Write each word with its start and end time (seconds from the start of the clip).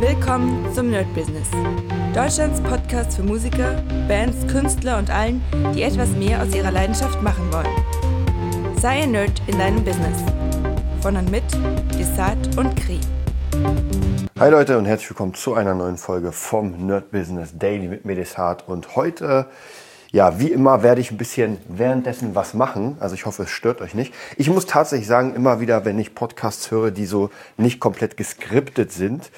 Willkommen 0.00 0.70
zum 0.74 0.90
Nerd 0.90 1.06
Business. 1.14 1.48
Deutschlands 2.14 2.60
Podcast 2.60 3.16
für 3.16 3.22
Musiker, 3.22 3.82
Bands, 4.06 4.46
Künstler 4.46 4.98
und 4.98 5.08
allen, 5.08 5.42
die 5.74 5.84
etwas 5.84 6.10
mehr 6.10 6.42
aus 6.42 6.54
ihrer 6.54 6.70
Leidenschaft 6.70 7.22
machen 7.22 7.50
wollen. 7.50 8.76
Sei 8.78 9.04
ein 9.04 9.12
Nerd 9.12 9.40
in 9.46 9.58
deinem 9.58 9.82
Business. 9.82 10.18
Von 11.00 11.16
und 11.16 11.30
mit 11.30 11.44
Desart 11.98 12.58
und 12.58 12.76
Kri. 12.76 13.00
Hi 14.38 14.50
Leute 14.50 14.76
und 14.76 14.84
herzlich 14.84 15.08
willkommen 15.08 15.32
zu 15.32 15.54
einer 15.54 15.74
neuen 15.74 15.96
Folge 15.96 16.30
vom 16.30 16.86
Nerd 16.86 17.10
Business 17.10 17.56
Daily 17.58 17.88
mit 17.88 18.04
Medesart. 18.04 18.68
Und 18.68 18.96
heute, 18.96 19.46
ja, 20.12 20.38
wie 20.38 20.52
immer 20.52 20.82
werde 20.82 21.00
ich 21.00 21.10
ein 21.10 21.16
bisschen 21.16 21.56
währenddessen 21.68 22.34
was 22.34 22.52
machen. 22.52 22.98
Also 23.00 23.14
ich 23.14 23.24
hoffe, 23.24 23.44
es 23.44 23.50
stört 23.50 23.80
euch 23.80 23.94
nicht. 23.94 24.12
Ich 24.36 24.50
muss 24.50 24.66
tatsächlich 24.66 25.08
sagen, 25.08 25.34
immer 25.34 25.58
wieder, 25.58 25.86
wenn 25.86 25.98
ich 25.98 26.14
Podcasts 26.14 26.70
höre, 26.70 26.90
die 26.90 27.06
so 27.06 27.30
nicht 27.56 27.80
komplett 27.80 28.18
geskriptet 28.18 28.92
sind, 28.92 29.30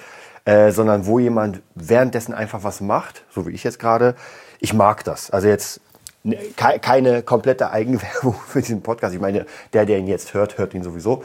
äh, 0.48 0.72
sondern 0.72 1.04
wo 1.04 1.18
jemand 1.18 1.60
währenddessen 1.74 2.32
einfach 2.32 2.64
was 2.64 2.80
macht, 2.80 3.22
so 3.30 3.46
wie 3.46 3.50
ich 3.50 3.64
jetzt 3.64 3.78
gerade. 3.78 4.14
Ich 4.60 4.72
mag 4.72 5.04
das. 5.04 5.30
Also 5.30 5.46
jetzt 5.46 5.82
ne, 6.22 6.38
keine 6.56 7.22
komplette 7.22 7.70
Eigenwerbung 7.70 8.34
für 8.46 8.62
diesen 8.62 8.80
Podcast. 8.80 9.14
Ich 9.14 9.20
meine, 9.20 9.44
der, 9.74 9.84
der 9.84 9.98
ihn 9.98 10.06
jetzt 10.06 10.32
hört, 10.32 10.56
hört 10.56 10.72
ihn 10.72 10.82
sowieso. 10.82 11.22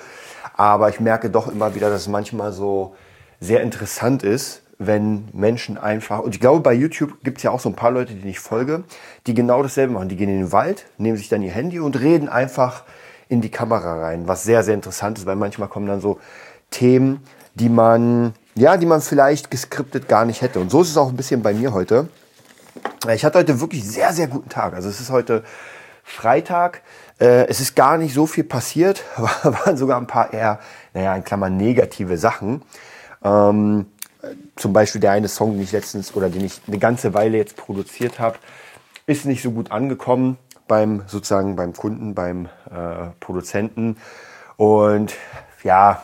Aber 0.56 0.90
ich 0.90 1.00
merke 1.00 1.30
doch 1.30 1.48
immer 1.48 1.74
wieder, 1.74 1.90
dass 1.90 2.02
es 2.02 2.08
manchmal 2.10 2.52
so 2.52 2.96
sehr 3.40 3.62
interessant 3.62 4.24
ist, 4.24 4.62
wenn 4.78 5.30
Menschen 5.32 5.78
einfach, 5.78 6.20
und 6.20 6.36
ich 6.36 6.42
glaube, 6.42 6.60
bei 6.60 6.74
YouTube 6.74 7.24
gibt 7.24 7.38
es 7.38 7.44
ja 7.44 7.52
auch 7.52 7.62
so 7.62 7.70
ein 7.70 7.76
paar 7.76 7.92
Leute, 7.92 8.16
die 8.16 8.30
ich 8.30 8.42
folge, 8.42 8.84
die 9.26 9.34
genau 9.34 9.64
dasselbe 9.64 9.94
machen. 9.94 10.10
Die 10.10 10.18
gehen 10.18 10.28
in 10.28 10.40
den 10.40 10.52
Wald, 10.52 10.86
nehmen 10.98 11.16
sich 11.16 11.30
dann 11.30 11.42
ihr 11.44 11.52
Handy 11.52 11.80
und 11.80 11.98
reden 11.98 12.28
einfach 12.28 12.84
in 13.30 13.40
die 13.40 13.52
Kamera 13.52 14.02
rein, 14.02 14.28
was 14.28 14.44
sehr, 14.44 14.64
sehr 14.64 14.74
interessant 14.74 15.18
ist, 15.18 15.26
weil 15.26 15.38
manchmal 15.38 15.70
kommen 15.70 15.88
dann 15.88 16.02
so 16.02 16.20
Themen, 16.72 17.22
die 17.56 17.70
man 17.70 18.34
ja, 18.56 18.78
die 18.78 18.86
man 18.86 19.02
vielleicht 19.02 19.52
geskriptet 19.52 20.08
gar 20.08 20.26
nicht 20.26 20.42
hätte. 20.42 20.60
Und 20.60 20.70
so 20.70 20.82
ist 20.82 20.90
es 20.90 20.98
auch 20.98 21.10
ein 21.10 21.18
bisschen 21.18 21.42
bei 21.42 21.54
mir 21.54 21.74
heute. 21.74 22.08
Ich 23.14 23.26
hatte 23.26 23.40
heute 23.40 23.60
wirklich 23.60 23.84
sehr, 23.88 24.14
sehr 24.14 24.28
guten 24.28 24.50
Tag. 24.50 24.74
Also 24.74 24.90
es 24.90 25.00
ist 25.00 25.10
heute 25.10 25.44
Freitag. 26.04 26.82
Äh, 27.20 27.48
es 27.48 27.60
ist 27.60 27.76
gar 27.76 27.98
nicht 27.98 28.14
so 28.14 28.26
viel 28.26 28.44
passiert, 28.44 29.04
waren 29.44 29.78
sogar 29.78 30.00
ein 30.00 30.08
paar 30.08 30.34
eher, 30.34 30.60
naja, 30.94 31.16
in 31.16 31.24
Klammern 31.24 31.58
negative 31.58 32.18
Sachen. 32.18 32.62
Ähm, 33.24 33.86
zum 34.56 34.74
Beispiel 34.74 35.02
der 35.02 35.12
eine 35.12 35.28
Song, 35.28 35.54
den 35.54 35.62
ich 35.62 35.72
letztens 35.72 36.16
oder 36.16 36.30
den 36.30 36.46
ich 36.46 36.62
eine 36.68 36.78
ganze 36.78 37.14
Weile 37.14 37.38
jetzt 37.38 37.58
produziert 37.58 38.20
habe, 38.20 38.38
ist 39.06 39.26
nicht 39.26 39.42
so 39.42 39.52
gut 39.52 39.72
angekommen 39.72 40.38
beim 40.68 41.04
sozusagen 41.08 41.56
beim 41.56 41.74
Kunden, 41.74 42.16
beim 42.16 42.46
äh, 42.70 43.10
Produzenten. 43.20 43.98
Und 44.56 45.14
ja, 45.64 46.02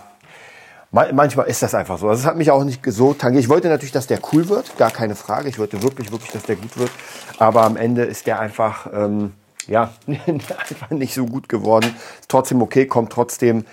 Manchmal 0.91 1.47
ist 1.47 1.61
das 1.61 1.75
einfach 1.75 1.99
so. 1.99 2.09
Also 2.09 2.21
es 2.21 2.25
hat 2.25 2.35
mich 2.35 2.49
auch 2.49 2.63
nicht 2.63 2.81
so 2.87 3.13
tangiert. 3.13 3.43
Ich 3.43 3.49
wollte 3.49 3.67
natürlich, 3.67 3.91
dass 3.91 4.07
der 4.07 4.19
cool 4.33 4.49
wird, 4.49 4.75
gar 4.77 4.89
keine 4.89 5.15
Frage. 5.15 5.47
Ich 5.47 5.59
wollte 5.59 5.83
wirklich, 5.83 6.11
wirklich, 6.11 6.31
dass 6.31 6.43
der 6.43 6.55
gut 6.55 6.77
wird. 6.77 6.89
Aber 7.37 7.63
am 7.63 7.77
Ende 7.77 8.03
ist 8.05 8.25
der 8.25 8.39
einfach, 8.39 8.87
ähm, 8.91 9.33
ja, 9.67 9.93
einfach 10.07 10.89
nicht 10.89 11.13
so 11.13 11.27
gut 11.27 11.47
geworden. 11.47 11.93
Trotzdem 12.27 12.61
okay, 12.63 12.87
kommt 12.87 13.11
trotzdem, 13.11 13.65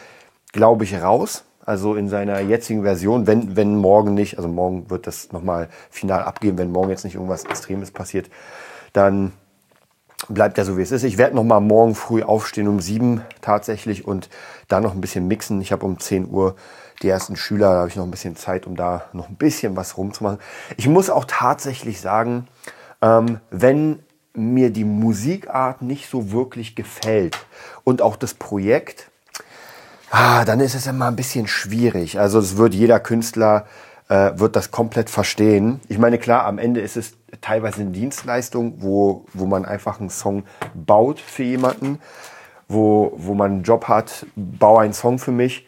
glaube 0.52 0.84
ich, 0.84 0.94
raus. 1.00 1.44
Also 1.64 1.94
in 1.94 2.10
seiner 2.10 2.40
jetzigen 2.40 2.82
Version, 2.82 3.26
wenn, 3.26 3.56
wenn 3.56 3.76
morgen 3.76 4.12
nicht, 4.12 4.36
also 4.36 4.48
morgen 4.48 4.90
wird 4.90 5.06
das 5.06 5.32
nochmal 5.32 5.68
final 5.90 6.22
abgeben, 6.22 6.58
wenn 6.58 6.70
morgen 6.70 6.90
jetzt 6.90 7.04
nicht 7.04 7.14
irgendwas 7.14 7.44
Extremes 7.44 7.90
passiert, 7.90 8.28
dann 8.92 9.32
bleibt 10.28 10.58
er 10.58 10.64
so 10.64 10.76
wie 10.76 10.82
es 10.82 10.92
ist. 10.92 11.02
Ich 11.02 11.18
werde 11.18 11.34
nochmal 11.34 11.60
morgen 11.60 11.94
früh 11.94 12.22
aufstehen 12.22 12.68
um 12.68 12.80
sieben 12.80 13.22
tatsächlich 13.40 14.06
und 14.06 14.28
da 14.68 14.80
noch 14.80 14.94
ein 14.94 15.00
bisschen 15.00 15.26
mixen. 15.28 15.60
Ich 15.60 15.72
habe 15.72 15.86
um 15.86 15.98
10 15.98 16.28
Uhr 16.28 16.56
die 17.02 17.08
ersten 17.08 17.36
Schüler, 17.36 17.72
da 17.72 17.78
habe 17.80 17.88
ich 17.88 17.96
noch 17.96 18.04
ein 18.04 18.10
bisschen 18.10 18.36
Zeit, 18.36 18.66
um 18.66 18.76
da 18.76 19.04
noch 19.12 19.28
ein 19.28 19.36
bisschen 19.36 19.76
was 19.76 19.96
rumzumachen. 19.96 20.38
Ich 20.76 20.88
muss 20.88 21.10
auch 21.10 21.24
tatsächlich 21.26 22.00
sagen, 22.00 22.48
ähm, 23.02 23.40
wenn 23.50 24.00
mir 24.34 24.70
die 24.70 24.84
Musikart 24.84 25.82
nicht 25.82 26.08
so 26.10 26.30
wirklich 26.30 26.74
gefällt 26.74 27.38
und 27.84 28.02
auch 28.02 28.16
das 28.16 28.34
Projekt, 28.34 29.10
ah, 30.10 30.44
dann 30.44 30.60
ist 30.60 30.74
es 30.74 30.86
immer 30.86 31.06
ein 31.06 31.16
bisschen 31.16 31.46
schwierig. 31.46 32.18
Also 32.18 32.38
es 32.38 32.56
wird 32.56 32.74
jeder 32.74 33.00
Künstler 33.00 33.66
äh, 34.08 34.38
wird 34.38 34.56
das 34.56 34.70
komplett 34.70 35.10
verstehen. 35.10 35.80
Ich 35.88 35.98
meine, 35.98 36.18
klar, 36.18 36.44
am 36.44 36.58
Ende 36.58 36.80
ist 36.80 36.96
es 36.96 37.16
teilweise 37.40 37.80
eine 37.80 37.90
Dienstleistung, 37.90 38.74
wo, 38.78 39.26
wo 39.32 39.46
man 39.46 39.64
einfach 39.64 40.00
einen 40.00 40.10
Song 40.10 40.44
baut 40.74 41.18
für 41.18 41.42
jemanden, 41.42 41.98
wo, 42.68 43.12
wo 43.16 43.34
man 43.34 43.52
einen 43.52 43.62
Job 43.62 43.88
hat, 43.88 44.26
baue 44.36 44.82
einen 44.82 44.92
Song 44.92 45.18
für 45.18 45.32
mich. 45.32 45.65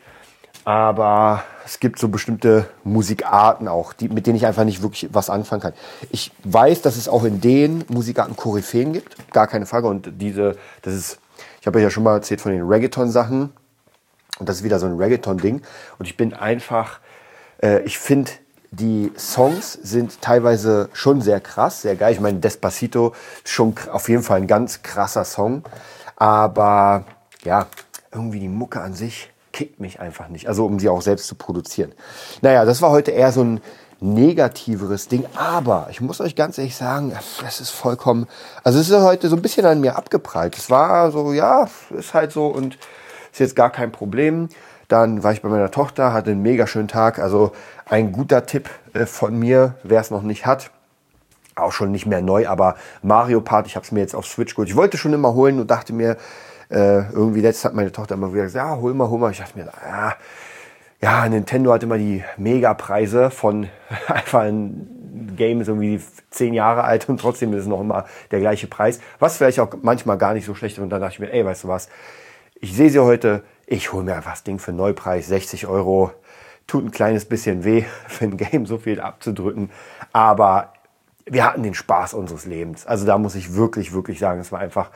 Aber 0.68 1.44
es 1.64 1.80
gibt 1.80 1.98
so 1.98 2.08
bestimmte 2.08 2.68
Musikarten 2.84 3.68
auch, 3.68 3.94
die, 3.94 4.10
mit 4.10 4.26
denen 4.26 4.36
ich 4.36 4.44
einfach 4.44 4.64
nicht 4.64 4.82
wirklich 4.82 5.08
was 5.14 5.30
anfangen 5.30 5.62
kann. 5.62 5.72
Ich 6.10 6.30
weiß, 6.44 6.82
dass 6.82 6.98
es 6.98 7.08
auch 7.08 7.24
in 7.24 7.40
den 7.40 7.86
Musikarten 7.88 8.36
Koryphäen 8.36 8.92
gibt, 8.92 9.32
gar 9.32 9.46
keine 9.46 9.64
Frage. 9.64 9.88
Und 9.88 10.20
diese, 10.20 10.58
das 10.82 10.92
ist, 10.92 11.20
ich 11.62 11.66
habe 11.66 11.80
ja 11.80 11.88
schon 11.88 12.02
mal 12.02 12.16
erzählt 12.16 12.42
von 12.42 12.52
den 12.52 12.68
Reggaeton-Sachen. 12.68 13.50
Und 14.38 14.46
das 14.46 14.56
ist 14.56 14.62
wieder 14.62 14.78
so 14.78 14.84
ein 14.84 14.98
Reggaeton-Ding. 14.98 15.62
Und 15.98 16.04
ich 16.04 16.18
bin 16.18 16.34
einfach, 16.34 17.00
äh, 17.62 17.80
ich 17.84 17.98
finde, 17.98 18.32
die 18.70 19.10
Songs 19.16 19.72
sind 19.72 20.20
teilweise 20.20 20.90
schon 20.92 21.22
sehr 21.22 21.40
krass, 21.40 21.80
sehr 21.80 21.96
geil. 21.96 22.12
Ich 22.12 22.20
meine, 22.20 22.40
Despacito 22.40 23.14
ist 23.42 23.54
schon 23.54 23.74
auf 23.90 24.10
jeden 24.10 24.22
Fall 24.22 24.36
ein 24.36 24.46
ganz 24.46 24.82
krasser 24.82 25.24
Song. 25.24 25.62
Aber 26.16 27.04
ja, 27.42 27.68
irgendwie 28.12 28.40
die 28.40 28.48
Mucke 28.48 28.82
an 28.82 28.92
sich 28.92 29.30
kickt 29.58 29.80
mich 29.80 29.98
einfach 29.98 30.28
nicht. 30.28 30.46
Also 30.46 30.64
um 30.66 30.78
sie 30.78 30.88
auch 30.88 31.02
selbst 31.02 31.26
zu 31.26 31.34
produzieren. 31.34 31.90
Naja, 32.42 32.64
das 32.64 32.80
war 32.80 32.90
heute 32.90 33.10
eher 33.10 33.32
so 33.32 33.42
ein 33.42 33.60
negativeres 33.98 35.08
Ding. 35.08 35.24
Aber 35.34 35.88
ich 35.90 36.00
muss 36.00 36.20
euch 36.20 36.36
ganz 36.36 36.58
ehrlich 36.58 36.76
sagen, 36.76 37.12
es 37.44 37.60
ist 37.60 37.70
vollkommen, 37.70 38.28
also 38.62 38.78
es 38.78 38.88
ist 38.88 39.02
heute 39.02 39.28
so 39.28 39.34
ein 39.34 39.42
bisschen 39.42 39.66
an 39.66 39.80
mir 39.80 39.96
abgeprallt. 39.96 40.56
Es 40.56 40.70
war 40.70 41.10
so, 41.10 41.32
ja, 41.32 41.68
ist 41.90 42.14
halt 42.14 42.30
so 42.30 42.46
und 42.46 42.78
ist 43.32 43.40
jetzt 43.40 43.56
gar 43.56 43.70
kein 43.70 43.90
Problem. 43.90 44.48
Dann 44.86 45.24
war 45.24 45.32
ich 45.32 45.42
bei 45.42 45.48
meiner 45.48 45.72
Tochter, 45.72 46.12
hatte 46.12 46.30
einen 46.30 46.42
mega 46.42 46.68
schönen 46.68 46.86
Tag. 46.86 47.18
Also 47.18 47.50
ein 47.84 48.12
guter 48.12 48.46
Tipp 48.46 48.70
äh, 48.92 49.06
von 49.06 49.36
mir, 49.36 49.74
wer 49.82 50.00
es 50.00 50.12
noch 50.12 50.22
nicht 50.22 50.46
hat. 50.46 50.70
Auch 51.56 51.72
schon 51.72 51.90
nicht 51.90 52.06
mehr 52.06 52.22
neu, 52.22 52.46
aber 52.46 52.76
Mario 53.02 53.40
Part, 53.40 53.66
ich 53.66 53.74
habe 53.74 53.84
es 53.84 53.90
mir 53.90 53.98
jetzt 53.98 54.14
auf 54.14 54.24
Switch 54.24 54.54
geholt. 54.54 54.68
Ich 54.68 54.76
wollte 54.76 54.98
schon 54.98 55.12
immer 55.12 55.34
holen 55.34 55.58
und 55.58 55.68
dachte 55.68 55.92
mir, 55.92 56.16
äh, 56.70 57.10
irgendwie 57.10 57.40
letztens 57.40 57.66
hat 57.66 57.74
meine 57.74 57.92
Tochter 57.92 58.14
immer 58.14 58.32
wieder 58.32 58.44
gesagt, 58.44 58.66
ja, 58.66 58.76
hol 58.76 58.94
mal, 58.94 59.08
hol 59.08 59.18
mal. 59.18 59.30
Ich 59.30 59.38
dachte 59.38 59.58
mir, 59.58 59.66
ja, 59.66 60.16
ja, 61.00 61.28
Nintendo 61.28 61.72
hat 61.72 61.82
immer 61.82 61.98
die 61.98 62.24
Megapreise 62.36 63.30
von 63.30 63.68
einfach 64.08 64.40
ein 64.40 64.98
Game 65.36 65.60
ist 65.60 65.68
irgendwie 65.68 66.00
zehn 66.30 66.52
Jahre 66.52 66.84
alt 66.84 67.08
und 67.08 67.20
trotzdem 67.20 67.52
ist 67.54 67.62
es 67.62 67.66
noch 67.66 67.80
immer 67.80 68.04
der 68.30 68.40
gleiche 68.40 68.66
Preis. 68.66 69.00
Was 69.18 69.36
vielleicht 69.36 69.60
auch 69.60 69.70
manchmal 69.82 70.18
gar 70.18 70.34
nicht 70.34 70.44
so 70.44 70.54
schlecht 70.54 70.76
ist. 70.76 70.82
Und 70.82 70.90
dann 70.90 71.00
dachte 71.00 71.14
ich 71.14 71.20
mir, 71.20 71.32
ey, 71.32 71.44
weißt 71.44 71.64
du 71.64 71.68
was? 71.68 71.88
Ich 72.60 72.74
sehe 72.74 72.90
sie 72.90 72.98
heute, 72.98 73.42
ich 73.66 73.92
hole 73.92 74.04
mir 74.04 74.16
einfach 74.16 74.32
das 74.32 74.42
Ding 74.42 74.58
für 74.58 74.72
Neupreis, 74.72 75.28
60 75.28 75.66
Euro. 75.66 76.12
Tut 76.66 76.84
ein 76.84 76.90
kleines 76.90 77.24
bisschen 77.24 77.64
weh, 77.64 77.84
für 78.08 78.24
ein 78.24 78.36
Game 78.36 78.66
so 78.66 78.78
viel 78.78 79.00
abzudrücken. 79.00 79.70
Aber 80.12 80.72
wir 81.24 81.44
hatten 81.44 81.62
den 81.62 81.74
Spaß 81.74 82.14
unseres 82.14 82.44
Lebens. 82.44 82.86
Also 82.86 83.06
da 83.06 83.16
muss 83.18 83.34
ich 83.34 83.54
wirklich, 83.54 83.92
wirklich 83.92 84.18
sagen, 84.18 84.40
es 84.40 84.52
war 84.52 84.60
einfach 84.60 84.90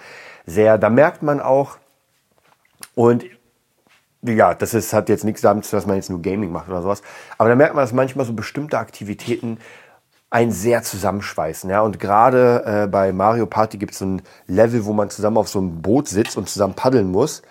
sehr, 0.47 0.79
da 0.79 0.91
merkt 0.91 1.23
man 1.23 1.41
auch, 1.41 1.79
und 2.95 3.25
ja, 4.23 4.55
das 4.55 4.75
ist, 4.75 4.93
hat 4.93 5.09
jetzt 5.09 5.25
nichts 5.25 5.41
damit 5.41 5.65
zu 5.65 5.71
tun, 5.71 5.79
dass 5.79 5.87
man 5.87 5.97
jetzt 5.97 6.11
nur 6.11 6.23
Gaming 6.23 6.53
macht 6.53 6.69
oder 6.69 6.83
sowas, 6.83 7.03
aber 7.39 7.49
da 7.49 7.57
merkt 7.57 7.75
man, 7.75 7.83
dass 7.83 7.93
manchmal 7.93 8.27
so 8.27 8.33
bestimmte 8.33 8.79
Aktivitäten 8.79 9.59
einen 10.33 10.51
sehr 10.51 10.83
zusammenschweißen. 10.83 11.69
Ja? 11.69 11.83
Und 11.83 12.01
gerade 12.01 12.65
äh, 12.65 12.87
bei 12.87 13.13
Mario 13.13 13.45
Party 13.45 13.77
gibt 13.77 13.93
es 13.93 13.99
so 13.99 14.07
ein 14.07 14.23
Level, 14.47 14.87
wo 14.87 14.95
man 14.95 15.11
zusammen 15.11 15.37
auf 15.37 15.49
so 15.49 15.59
einem 15.59 15.83
Boot 15.83 16.09
sitzt 16.09 16.39
und 16.39 16.49
zusammen 16.49 16.73
paddeln 16.75 17.11
muss. 17.11 17.43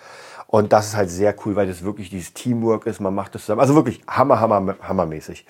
Und 0.48 0.72
das 0.72 0.88
ist 0.88 0.96
halt 0.96 1.08
sehr 1.08 1.34
cool, 1.46 1.54
weil 1.54 1.68
das 1.68 1.84
wirklich 1.84 2.10
dieses 2.10 2.34
Teamwork 2.34 2.86
ist. 2.86 3.00
Man 3.00 3.14
macht 3.14 3.36
das 3.36 3.42
zusammen. 3.42 3.60
Also 3.60 3.76
wirklich 3.76 4.02
hammer, 4.08 4.40
hammer, 4.40 4.74
hammermäßig. 4.82 5.46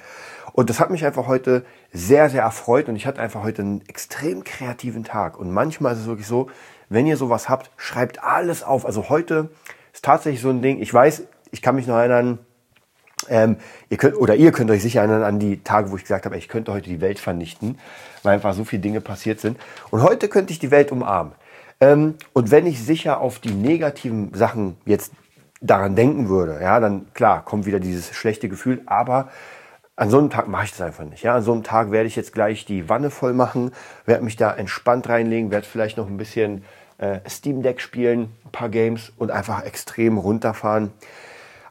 Und 0.52 0.68
das 0.68 0.78
hat 0.78 0.90
mich 0.90 1.06
einfach 1.06 1.26
heute 1.26 1.64
sehr, 1.90 2.28
sehr 2.28 2.42
erfreut. 2.42 2.88
Und 2.88 2.96
ich 2.96 3.06
hatte 3.06 3.20
einfach 3.20 3.42
heute 3.42 3.62
einen 3.62 3.80
extrem 3.88 4.44
kreativen 4.44 5.02
Tag. 5.02 5.38
Und 5.38 5.50
manchmal 5.50 5.94
ist 5.94 6.00
es 6.00 6.06
wirklich 6.06 6.26
so, 6.26 6.50
wenn 6.92 7.06
ihr 7.06 7.16
sowas 7.16 7.48
habt, 7.48 7.70
schreibt 7.76 8.22
alles 8.22 8.62
auf. 8.62 8.84
Also 8.86 9.08
heute 9.08 9.50
ist 9.92 10.04
tatsächlich 10.04 10.42
so 10.42 10.50
ein 10.50 10.62
Ding. 10.62 10.80
Ich 10.80 10.92
weiß, 10.92 11.24
ich 11.50 11.62
kann 11.62 11.74
mich 11.74 11.86
noch 11.86 11.96
erinnern, 11.96 12.38
ähm, 13.28 13.56
ihr 13.88 13.96
könnt, 13.98 14.16
oder 14.16 14.34
ihr 14.34 14.52
könnt 14.52 14.70
euch 14.70 14.82
sicher 14.82 15.00
erinnern 15.00 15.22
an 15.22 15.38
die 15.38 15.62
Tage, 15.62 15.90
wo 15.90 15.96
ich 15.96 16.02
gesagt 16.02 16.24
habe, 16.24 16.36
ich 16.36 16.48
könnte 16.48 16.72
heute 16.72 16.88
die 16.88 17.00
Welt 17.00 17.18
vernichten, 17.18 17.78
weil 18.22 18.34
einfach 18.34 18.54
so 18.54 18.64
viele 18.64 18.82
Dinge 18.82 19.00
passiert 19.00 19.40
sind. 19.40 19.58
Und 19.90 20.02
heute 20.02 20.28
könnte 20.28 20.52
ich 20.52 20.58
die 20.58 20.70
Welt 20.70 20.92
umarmen. 20.92 21.32
Ähm, 21.80 22.14
und 22.32 22.50
wenn 22.50 22.66
ich 22.66 22.82
sicher 22.82 23.20
auf 23.20 23.38
die 23.38 23.54
negativen 23.54 24.34
Sachen 24.34 24.76
jetzt 24.84 25.12
daran 25.60 25.94
denken 25.94 26.28
würde, 26.28 26.58
ja, 26.60 26.80
dann 26.80 27.06
klar, 27.14 27.44
kommt 27.44 27.66
wieder 27.66 27.80
dieses 27.80 28.14
schlechte 28.14 28.48
Gefühl, 28.48 28.82
aber 28.86 29.28
an 29.94 30.10
so 30.10 30.18
einem 30.18 30.30
Tag 30.30 30.48
mache 30.48 30.64
ich 30.64 30.70
das 30.70 30.80
einfach 30.80 31.04
nicht. 31.04 31.22
Ja, 31.22 31.36
an 31.36 31.42
so 31.42 31.52
einem 31.52 31.62
Tag 31.62 31.90
werde 31.90 32.06
ich 32.06 32.16
jetzt 32.16 32.32
gleich 32.32 32.64
die 32.64 32.88
Wanne 32.88 33.10
voll 33.10 33.34
machen, 33.34 33.72
werde 34.04 34.24
mich 34.24 34.36
da 34.36 34.52
entspannt 34.52 35.08
reinlegen, 35.08 35.50
werde 35.50 35.66
vielleicht 35.66 35.96
noch 35.96 36.08
ein 36.08 36.16
bisschen 36.16 36.64
äh, 36.98 37.20
Steam 37.28 37.62
Deck 37.62 37.80
spielen, 37.80 38.34
ein 38.44 38.52
paar 38.52 38.68
Games 38.68 39.12
und 39.16 39.30
einfach 39.30 39.64
extrem 39.64 40.18
runterfahren. 40.18 40.92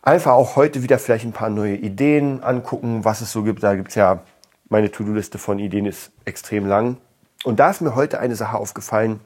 einfach 0.01 0.33
auch 0.33 0.55
heute 0.55 0.83
wieder 0.83 0.99
vielleicht 0.99 1.25
ein 1.25 1.31
paar 1.31 1.49
neue 1.49 1.75
Ideen 1.75 2.43
angucken, 2.43 3.05
was 3.05 3.21
es 3.21 3.31
so 3.31 3.43
gibt. 3.43 3.63
Da 3.63 3.75
gibt 3.75 3.89
es 3.89 3.95
ja, 3.95 4.23
meine 4.69 4.91
To-Do-Liste 4.91 5.37
von 5.37 5.59
Ideen 5.59 5.85
ist 5.85 6.11
extrem 6.25 6.65
lang. 6.65 6.97
Und 7.43 7.59
da 7.59 7.69
ist 7.69 7.81
mir 7.81 7.95
heute 7.95 8.19
eine 8.19 8.35
Sache 8.35 8.57
aufgefallen, 8.57 9.19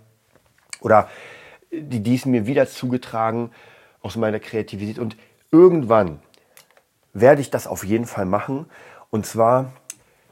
oder 0.81 1.09
die, 1.71 2.01
die 2.01 2.15
ist 2.15 2.25
mir 2.25 2.45
wieder 2.45 2.67
zugetragen 2.67 3.51
aus 4.01 4.15
meiner 4.15 4.39
Kreativität. 4.39 4.99
Und 4.99 5.17
irgendwann 5.51 6.19
werde 7.13 7.41
ich 7.41 7.49
das 7.49 7.67
auf 7.67 7.83
jeden 7.83 8.05
Fall 8.05 8.25
machen. 8.25 8.67
Und 9.09 9.25
zwar 9.25 9.71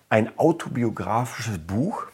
ein 0.10 0.38
autobiografisches 0.38 1.58
Buch, 1.58 2.06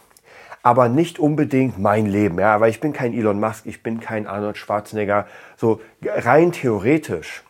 aber 0.62 0.90
nicht 0.90 1.20
unbedingt 1.20 1.80
mein 1.80 2.06
Leben. 2.06 2.40
Ja, 2.40 2.60
weil 2.60 2.70
ich 2.70 2.80
bin 2.80 2.94
kein 2.94 3.14
Elon 3.14 3.40
Musk, 3.40 3.66
ich 3.66 3.82
bin 3.84 4.00
kein 4.00 4.28
Arnold 4.28 4.58
Schwarzenegger. 4.58 5.26
So 5.58 5.82
rein 6.04 6.52
theoretisch, 6.52 7.44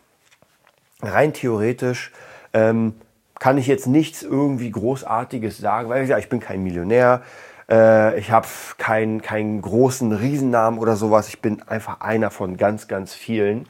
rein 1.01 1.33
theoretisch 1.33 2.11
ähm, 2.53 2.95
kann 3.39 3.57
ich 3.57 3.67
jetzt 3.67 3.87
nichts 3.87 4.21
irgendwie 4.21 4.71
Großartiges 4.71 5.57
sagen, 5.57 5.89
weil 5.89 6.07
ja, 6.07 6.17
ich 6.17 6.29
bin 6.29 6.39
kein 6.39 6.63
Millionär, 6.63 7.21
äh, 7.69 8.19
ich 8.19 8.31
habe 8.31 8.47
keinen 8.77 9.21
keinen 9.21 9.61
großen 9.61 10.11
Riesennamen 10.11 10.79
oder 10.79 10.95
sowas. 10.95 11.29
Ich 11.29 11.41
bin 11.41 11.61
einfach 11.63 12.01
einer 12.01 12.31
von 12.31 12.57
ganz, 12.57 12.87
ganz 12.87 13.13
vielen. 13.13 13.67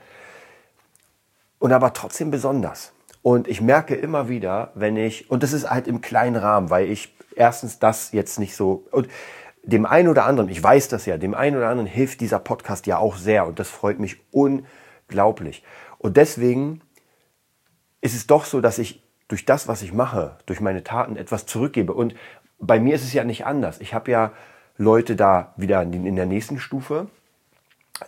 Und 1.59 1.73
aber 1.73 1.93
trotzdem 1.93 2.31
besonders. 2.31 2.93
Und 3.21 3.47
ich 3.49 3.59
merke 3.59 3.95
immer 3.95 4.29
wieder, 4.29 4.71
wenn 4.75 4.95
ich, 4.95 5.29
und 5.29 5.43
das 5.43 5.51
ist 5.51 5.69
halt 5.69 5.87
im 5.87 5.99
kleinen 5.99 6.37
Rahmen, 6.37 6.69
weil 6.69 6.89
ich 6.89 7.13
erstens 7.39 7.79
das 7.79 8.11
jetzt 8.11 8.37
nicht 8.37 8.55
so, 8.55 8.85
und 8.91 9.07
dem 9.63 9.85
einen 9.85 10.07
oder 10.07 10.25
anderen, 10.25 10.49
ich 10.49 10.61
weiß 10.61 10.89
das 10.89 11.05
ja, 11.05 11.17
dem 11.17 11.33
einen 11.33 11.57
oder 11.57 11.69
anderen 11.69 11.89
hilft 11.89 12.21
dieser 12.21 12.39
Podcast 12.39 12.85
ja 12.85 12.97
auch 12.97 13.17
sehr 13.17 13.47
und 13.47 13.59
das 13.59 13.69
freut 13.69 13.99
mich 13.99 14.17
unglaublich. 14.31 15.63
Und 15.97 16.17
deswegen 16.17 16.81
ist 18.01 18.15
es 18.15 18.27
doch 18.27 18.45
so, 18.45 18.61
dass 18.61 18.77
ich 18.77 19.03
durch 19.27 19.45
das, 19.45 19.67
was 19.67 19.81
ich 19.81 19.93
mache, 19.93 20.37
durch 20.45 20.59
meine 20.59 20.83
Taten 20.83 21.15
etwas 21.15 21.45
zurückgebe. 21.45 21.93
Und 21.93 22.15
bei 22.59 22.79
mir 22.79 22.95
ist 22.95 23.03
es 23.03 23.13
ja 23.13 23.23
nicht 23.23 23.45
anders. 23.45 23.79
Ich 23.79 23.93
habe 23.93 24.11
ja 24.11 24.31
Leute 24.77 25.15
da 25.15 25.53
wieder 25.55 25.81
in 25.81 26.15
der 26.15 26.25
nächsten 26.25 26.59
Stufe, 26.59 27.07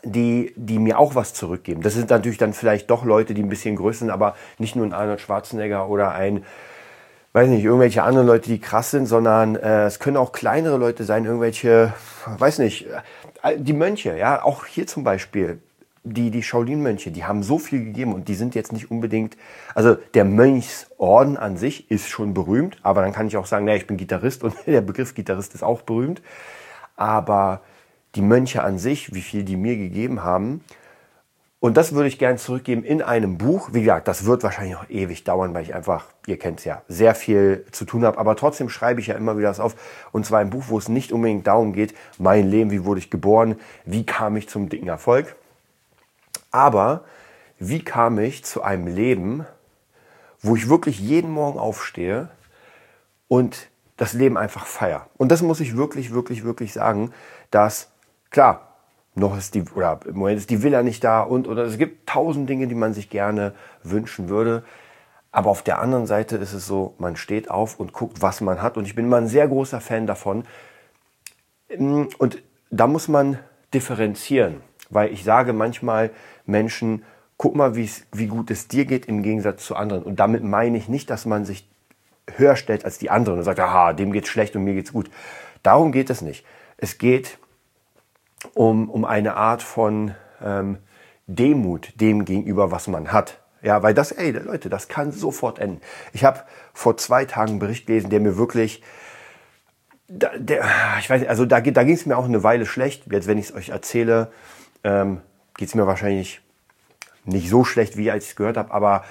die, 0.04 0.54
die 0.56 0.80
mir 0.80 0.98
auch 0.98 1.16
was 1.16 1.34
zurückgeben. 1.34 1.82
Das 1.82 1.94
sind 1.94 2.10
natürlich 2.10 2.38
dann 2.38 2.54
vielleicht 2.54 2.90
doch 2.90 3.04
Leute, 3.04 3.34
die 3.34 3.44
ein 3.44 3.50
bisschen 3.50 3.76
größer 3.76 4.00
sind, 4.00 4.10
aber 4.10 4.36
nicht 4.58 4.76
nur 4.76 4.86
ein 4.86 4.94
Arnold 4.94 5.22
Schwarzenegger 5.22 5.90
oder 5.90 6.14
ein, 6.14 6.46
weiß 7.34 7.48
nicht, 7.50 7.64
irgendwelche 7.64 8.04
anderen 8.04 8.28
Leute, 8.28 8.50
die 8.50 8.60
krass 8.60 8.92
sind, 8.92 9.06
sondern 9.06 9.56
äh, 9.56 9.86
es 9.86 10.00
können 10.00 10.18
auch 10.18 10.32
kleinere 10.32 10.78
Leute 10.78 11.04
sein, 11.04 11.26
irgendwelche, 11.26 11.94
weiß 12.26 12.60
nicht, 12.60 12.88
äh, 13.44 13.58
die 13.58 13.74
Mönche, 13.74 14.18
ja, 14.18 14.44
auch 14.44 14.66
hier 14.66 14.88
zum 14.88 15.04
Beispiel, 15.04 15.60
die, 16.04 16.32
die 16.32 16.42
Shaolin-Mönche, 16.42 17.12
die 17.12 17.26
haben 17.26 17.44
so 17.44 17.60
viel 17.60 17.84
gegeben 17.86 18.14
und 18.14 18.28
die 18.28 18.34
sind 18.34 18.56
jetzt 18.56 18.74
nicht 18.74 18.90
unbedingt, 18.90 19.38
also 19.76 19.96
der 20.14 20.26
Mönchsorden 20.26 21.38
an 21.38 21.58
sich 21.58 21.92
ist 21.92 22.10
schon 22.10 22.34
berühmt, 22.34 22.78
aber 22.82 23.02
dann 23.02 23.14
kann 23.14 23.28
ich 23.28 23.38
auch 23.38 23.46
sagen, 23.46 23.66
naja, 23.66 23.78
ich 23.78 23.88
bin 23.88 23.98
Gitarrist 23.98 24.44
und 24.44 24.56
der 24.66 24.82
Begriff 24.82 25.14
Gitarrist 25.14 25.54
ist 25.54 25.64
auch 25.64 25.84
berühmt, 25.84 26.22
aber 26.96 27.62
die 28.16 28.22
Mönche 28.22 28.64
an 28.64 28.78
sich, 28.78 29.14
wie 29.14 29.22
viel 29.22 29.44
die 29.44 29.56
mir 29.56 29.78
gegeben 29.78 30.24
haben. 30.24 30.62
Und 31.62 31.78
das 31.78 31.94
würde 31.94 32.08
ich 32.08 32.18
gerne 32.18 32.40
zurückgeben 32.40 32.84
in 32.84 33.04
einem 33.04 33.38
Buch. 33.38 33.70
Wie 33.72 33.82
gesagt, 33.82 34.08
das 34.08 34.26
wird 34.26 34.42
wahrscheinlich 34.42 34.74
noch 34.74 34.90
ewig 34.90 35.24
dauern, 35.24 35.54
weil 35.54 35.62
ich 35.62 35.76
einfach, 35.76 36.08
ihr 36.26 36.40
kennt 36.40 36.58
es 36.58 36.66
ja, 36.66 36.82
sehr 36.88 37.14
viel 37.14 37.66
zu 37.72 37.86
tun 37.86 38.04
habe. 38.04 38.18
Aber 38.18 38.36
trotzdem 38.36 38.68
schreibe 38.68 39.00
ich 39.00 39.08
ja 39.08 39.16
immer 39.16 39.38
wieder 39.38 39.48
das 39.48 39.60
auf. 39.60 39.76
Und 40.12 40.26
zwar 40.26 40.40
ein 40.40 40.50
Buch, 40.50 40.64
wo 40.70 40.80
es 40.80 40.90
nicht 40.90 41.12
unbedingt 41.12 41.46
darum 41.46 41.72
geht, 41.72 41.94
mein 42.18 42.50
Leben, 42.50 42.72
wie 42.72 42.84
wurde 42.84 43.00
ich 43.00 43.12
geboren, 43.12 43.60
wie 43.86 44.04
kam 44.06 44.36
ich 44.38 44.50
zum 44.50 44.70
dicken 44.70 44.88
Erfolg. 44.88 45.36
Aber 46.50 47.04
wie 47.60 47.84
kam 47.84 48.18
ich 48.18 48.44
zu 48.44 48.64
einem 48.64 48.88
Leben, 48.88 49.46
wo 50.42 50.56
ich 50.56 50.68
wirklich 50.68 51.00
jeden 51.00 51.30
Morgen 51.30 51.60
aufstehe 51.60 52.30
und 53.28 53.70
das 53.98 54.14
Leben 54.14 54.36
einfach 54.36 54.66
feier. 54.66 55.06
Und 55.16 55.32
das 55.32 55.44
muss 55.44 55.60
ich 55.60 55.78
wirklich, 55.78 56.12
wirklich, 56.12 56.44
wirklich 56.44 56.74
sagen, 56.74 57.14
dass 57.52 57.92
Klar, 58.32 58.71
noch 59.14 59.38
ist 59.38 59.56
die, 59.56 59.64
oder 59.76 60.00
im 60.06 60.16
Moment 60.16 60.38
ist 60.38 60.50
die 60.50 60.64
Villa 60.64 60.84
nicht 60.84 61.04
da 61.04 61.22
und, 61.22 61.48
oder 61.48 61.64
es 61.64 61.78
gibt 61.78 62.08
tausend 62.08 62.50
Dinge, 62.50 62.68
die 62.68 62.76
man 62.76 62.94
sich 62.94 63.10
gerne 63.10 63.54
wünschen 63.84 64.30
würde. 64.30 64.64
Aber 65.32 65.50
auf 65.50 65.64
der 65.64 65.80
anderen 65.80 66.08
Seite 66.08 66.38
ist 66.38 66.54
es 66.54 66.66
so, 66.66 66.94
man 66.98 67.16
steht 67.16 67.50
auf 67.50 67.80
und 67.80 67.94
guckt, 67.94 68.22
was 68.22 68.42
man 68.42 68.62
hat. 68.62 68.78
Und 68.78 68.86
ich 68.86 68.96
bin 68.96 69.06
immer 69.06 69.18
ein 69.18 69.28
sehr 69.28 69.48
großer 69.48 69.80
Fan 69.80 70.06
davon. 70.06 70.44
Und 71.78 72.44
da 72.70 72.88
muss 72.88 73.08
man 73.08 73.40
differenzieren, 73.74 74.62
weil 74.90 75.14
ich 75.14 75.24
sage 75.24 75.54
manchmal 75.54 76.12
Menschen, 76.46 77.04
guck 77.38 77.56
mal, 77.56 77.76
wie 77.76 78.28
gut 78.28 78.52
es 78.52 78.68
dir 78.68 78.86
geht 78.86 79.06
im 79.06 79.24
Gegensatz 79.24 79.66
zu 79.66 79.76
anderen. 79.76 80.04
Und 80.04 80.20
damit 80.20 80.44
meine 80.44 80.78
ich 80.78 80.90
nicht, 80.90 81.10
dass 81.10 81.26
man 81.26 81.46
sich 81.46 81.68
höher 82.36 82.56
stellt 82.58 82.84
als 82.86 82.98
die 82.98 83.10
anderen 83.10 83.40
und 83.40 83.46
sagt, 83.46 83.60
aha, 83.60 83.94
dem 83.94 84.12
geht's 84.12 84.30
schlecht 84.30 84.56
und 84.56 84.64
mir 84.64 84.74
geht's 84.74 84.94
gut. 84.94 85.10
Darum 85.64 85.92
geht 85.92 86.10
es 86.10 86.22
nicht. 86.22 86.46
Es 86.78 86.98
geht 86.98 87.38
um, 88.54 88.90
um 88.90 89.06
eine 89.06 89.36
Art 89.36 89.62
von 89.64 90.16
ähm, 90.44 90.78
Demut 91.28 92.00
dem 92.00 92.26
gegenüber, 92.26 92.72
was 92.72 92.88
man 92.88 93.12
hat. 93.12 93.40
Ja, 93.62 93.84
weil 93.84 93.94
das, 93.94 94.12
ey, 94.12 94.32
Leute, 94.32 94.70
das 94.70 94.88
kann 94.88 95.12
sofort 95.12 95.60
enden. 95.60 95.82
Ich 96.14 96.24
habe 96.24 96.42
vor 96.74 96.98
zwei 96.98 97.26
Tagen 97.26 97.52
einen 97.52 97.60
Bericht 97.60 97.86
gelesen, 97.86 98.10
der 98.10 98.20
mir 98.20 98.38
wirklich, 98.38 98.82
da, 100.08 100.32
der, 100.36 100.66
ich 101.00 101.10
weiß 101.10 101.22
nicht, 101.22 101.30
also 101.30 101.46
da, 101.46 101.62
da 101.62 101.84
ging 101.84 101.94
es 101.94 102.06
mir 102.06 102.18
auch 102.18 102.26
eine 102.26 102.44
Weile 102.44 102.66
schlecht. 102.66 103.04
Jetzt, 103.12 103.28
wenn 103.28 103.38
ich 103.38 103.46
es 103.46 103.54
euch 103.54 103.70
erzähle, 103.70 104.32
ähm, 104.84 105.22
geht 105.56 105.68
es 105.68 105.76
mir 105.76 105.86
wahrscheinlich 105.86 106.42
nicht 107.24 107.50
so 107.50 107.64
schlecht, 107.64 107.98
wie 107.98 108.10
als 108.10 108.24
ich 108.24 108.32
es 108.32 108.36
gehört 108.36 108.58
habe, 108.58 108.74
aber 108.74 109.04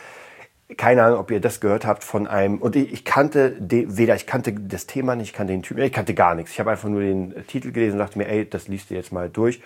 keine 0.76 1.04
Ahnung, 1.04 1.18
ob 1.18 1.30
ihr 1.30 1.40
das 1.40 1.60
gehört 1.60 1.84
habt 1.84 2.04
von 2.04 2.26
einem, 2.26 2.58
und 2.58 2.76
ich, 2.76 3.04
kannte 3.04 3.52
de, 3.52 3.86
weder, 3.88 4.14
ich 4.14 4.26
kannte 4.26 4.52
das 4.52 4.86
Thema 4.86 5.16
nicht, 5.16 5.28
ich 5.28 5.32
kannte 5.34 5.52
den 5.52 5.62
Typen, 5.62 5.82
ich 5.82 5.92
kannte 5.92 6.14
gar 6.14 6.34
nichts. 6.34 6.52
Ich 6.52 6.60
habe 6.60 6.70
einfach 6.70 6.88
nur 6.88 7.00
den 7.00 7.34
Titel 7.46 7.72
gelesen 7.72 7.94
und 7.94 7.98
dachte 7.98 8.18
mir, 8.18 8.28
ey, 8.28 8.48
das 8.48 8.68
liest 8.68 8.90
du 8.90 8.94
jetzt 8.94 9.12
mal 9.12 9.28
durch. 9.28 9.62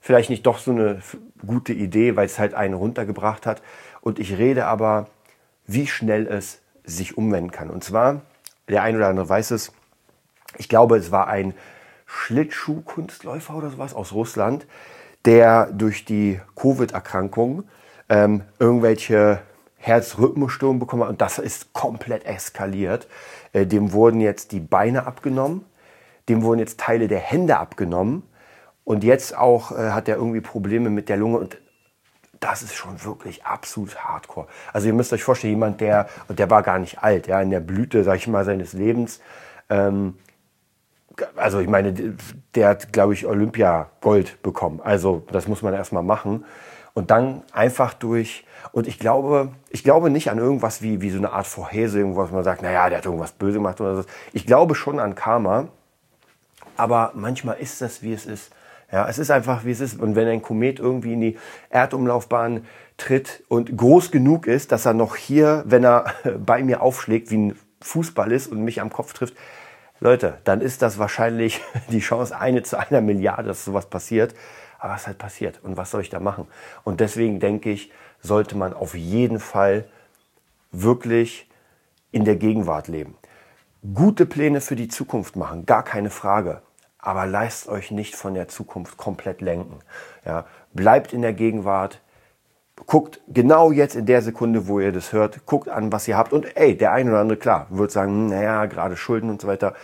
Vielleicht 0.00 0.30
nicht 0.30 0.46
doch 0.46 0.58
so 0.58 0.70
eine 0.70 1.00
gute 1.44 1.72
Idee, 1.72 2.16
weil 2.16 2.26
es 2.26 2.38
halt 2.38 2.54
einen 2.54 2.74
runtergebracht 2.74 3.46
hat. 3.46 3.62
Und 4.00 4.18
ich 4.18 4.38
rede 4.38 4.66
aber, 4.66 5.08
wie 5.66 5.86
schnell 5.86 6.26
es 6.26 6.60
sich 6.84 7.18
umwenden 7.18 7.50
kann. 7.50 7.70
Und 7.70 7.82
zwar, 7.82 8.22
der 8.68 8.82
ein 8.82 8.96
oder 8.96 9.08
andere 9.08 9.28
weiß 9.28 9.50
es, 9.50 9.72
ich 10.58 10.68
glaube, 10.68 10.96
es 10.96 11.10
war 11.10 11.26
ein 11.26 11.54
Schlittschuhkunstläufer 12.06 13.54
oder 13.54 13.70
sowas 13.70 13.94
aus 13.94 14.12
Russland, 14.12 14.66
der 15.24 15.66
durch 15.72 16.04
die 16.04 16.40
Covid-Erkrankung 16.54 17.64
ähm, 18.08 18.42
irgendwelche 18.60 19.40
Herzrhythmusstörung 19.86 20.78
bekommen 20.78 21.04
hat 21.04 21.10
und 21.10 21.20
das 21.20 21.38
ist 21.38 21.72
komplett 21.72 22.24
eskaliert. 22.24 23.08
Äh, 23.52 23.66
dem 23.66 23.92
wurden 23.92 24.20
jetzt 24.20 24.52
die 24.52 24.60
Beine 24.60 25.06
abgenommen, 25.06 25.64
dem 26.28 26.42
wurden 26.42 26.58
jetzt 26.58 26.80
Teile 26.80 27.08
der 27.08 27.20
Hände 27.20 27.58
abgenommen 27.58 28.22
und 28.84 29.04
jetzt 29.04 29.36
auch 29.36 29.72
äh, 29.72 29.90
hat 29.90 30.08
er 30.08 30.16
irgendwie 30.16 30.40
Probleme 30.40 30.90
mit 30.90 31.08
der 31.08 31.16
Lunge 31.16 31.38
und 31.38 31.58
das 32.40 32.62
ist 32.62 32.74
schon 32.74 33.02
wirklich 33.04 33.44
absolut 33.44 33.96
hardcore. 33.96 34.46
Also 34.72 34.88
ihr 34.88 34.94
müsst 34.94 35.12
euch 35.12 35.24
vorstellen, 35.24 35.54
jemand, 35.54 35.80
der, 35.80 36.08
und 36.28 36.38
der 36.38 36.50
war 36.50 36.62
gar 36.62 36.78
nicht 36.78 37.02
alt, 37.02 37.28
ja, 37.28 37.40
in 37.40 37.50
der 37.50 37.60
Blüte, 37.60 38.04
sag 38.04 38.16
ich 38.16 38.26
mal, 38.26 38.44
seines 38.44 38.72
Lebens, 38.74 39.20
ähm, 39.70 40.14
also 41.34 41.60
ich 41.60 41.68
meine, 41.68 41.94
der 42.54 42.68
hat, 42.68 42.92
glaube 42.92 43.14
ich, 43.14 43.26
Olympia 43.26 43.90
Gold 44.00 44.42
bekommen. 44.42 44.80
Also 44.82 45.22
das 45.32 45.48
muss 45.48 45.62
man 45.62 45.74
erstmal 45.74 46.02
machen. 46.02 46.44
Und 46.96 47.10
dann 47.10 47.42
einfach 47.52 47.92
durch 47.92 48.46
und 48.72 48.86
ich 48.86 48.98
glaube, 48.98 49.50
ich 49.68 49.84
glaube 49.84 50.08
nicht 50.08 50.30
an 50.30 50.38
irgendwas 50.38 50.80
wie, 50.80 51.02
wie 51.02 51.10
so 51.10 51.18
eine 51.18 51.30
Art 51.30 51.46
Vorhersehung, 51.46 52.16
was 52.16 52.30
man 52.30 52.42
sagt, 52.42 52.62
naja, 52.62 52.88
der 52.88 52.98
hat 52.98 53.04
irgendwas 53.04 53.32
böse 53.32 53.58
gemacht 53.58 53.82
oder 53.82 53.96
so. 53.96 54.04
Ich 54.32 54.46
glaube 54.46 54.74
schon 54.74 54.98
an 54.98 55.14
Karma, 55.14 55.68
aber 56.74 57.12
manchmal 57.14 57.58
ist 57.58 57.82
das, 57.82 58.02
wie 58.02 58.14
es 58.14 58.24
ist. 58.24 58.50
Ja, 58.90 59.06
es 59.08 59.18
ist 59.18 59.30
einfach, 59.30 59.66
wie 59.66 59.72
es 59.72 59.80
ist. 59.80 60.00
Und 60.00 60.16
wenn 60.16 60.26
ein 60.26 60.40
Komet 60.40 60.78
irgendwie 60.78 61.12
in 61.12 61.20
die 61.20 61.38
Erdumlaufbahn 61.68 62.64
tritt 62.96 63.44
und 63.48 63.76
groß 63.76 64.10
genug 64.10 64.46
ist, 64.46 64.72
dass 64.72 64.86
er 64.86 64.94
noch 64.94 65.16
hier, 65.16 65.64
wenn 65.66 65.84
er 65.84 66.14
bei 66.38 66.62
mir 66.62 66.80
aufschlägt, 66.80 67.30
wie 67.30 67.36
ein 67.38 67.58
Fußball 67.82 68.32
ist 68.32 68.46
und 68.46 68.64
mich 68.64 68.80
am 68.80 68.90
Kopf 68.90 69.12
trifft, 69.12 69.34
Leute, 70.00 70.38
dann 70.44 70.62
ist 70.62 70.80
das 70.80 70.98
wahrscheinlich 70.98 71.60
die 71.90 72.00
Chance 72.00 72.38
eine 72.38 72.62
zu 72.62 72.78
einer 72.78 73.02
Milliarde, 73.02 73.48
dass 73.48 73.66
sowas 73.66 73.84
passiert. 73.84 74.34
Aber 74.78 74.94
ist 74.94 75.06
halt 75.06 75.18
passiert. 75.18 75.60
Und 75.62 75.76
was 75.76 75.90
soll 75.90 76.02
ich 76.02 76.10
da 76.10 76.20
machen? 76.20 76.46
Und 76.84 77.00
deswegen 77.00 77.40
denke 77.40 77.70
ich, 77.70 77.90
sollte 78.20 78.56
man 78.56 78.72
auf 78.72 78.94
jeden 78.94 79.40
Fall 79.40 79.84
wirklich 80.72 81.48
in 82.10 82.24
der 82.24 82.36
Gegenwart 82.36 82.88
leben. 82.88 83.16
Gute 83.94 84.26
Pläne 84.26 84.60
für 84.60 84.76
die 84.76 84.88
Zukunft 84.88 85.36
machen, 85.36 85.66
gar 85.66 85.82
keine 85.82 86.10
Frage. 86.10 86.62
Aber 86.98 87.26
lasst 87.26 87.68
euch 87.68 87.90
nicht 87.90 88.16
von 88.16 88.34
der 88.34 88.48
Zukunft 88.48 88.96
komplett 88.96 89.40
lenken. 89.40 89.78
Ja, 90.24 90.46
bleibt 90.72 91.12
in 91.12 91.22
der 91.22 91.34
Gegenwart, 91.34 92.00
guckt 92.86 93.20
genau 93.28 93.70
jetzt 93.70 93.94
in 93.94 94.06
der 94.06 94.22
Sekunde, 94.22 94.66
wo 94.66 94.80
ihr 94.80 94.92
das 94.92 95.12
hört, 95.12 95.46
guckt 95.46 95.68
an, 95.68 95.92
was 95.92 96.08
ihr 96.08 96.16
habt. 96.16 96.32
Und 96.32 96.56
ey, 96.56 96.76
der 96.76 96.92
eine 96.92 97.10
oder 97.10 97.20
andere, 97.20 97.38
klar, 97.38 97.66
wird 97.70 97.92
sagen, 97.92 98.10
hm, 98.10 98.26
naja, 98.28 98.66
gerade 98.66 98.96
Schulden 98.96 99.30
und 99.30 99.40
so 99.40 99.48
weiter. 99.48 99.74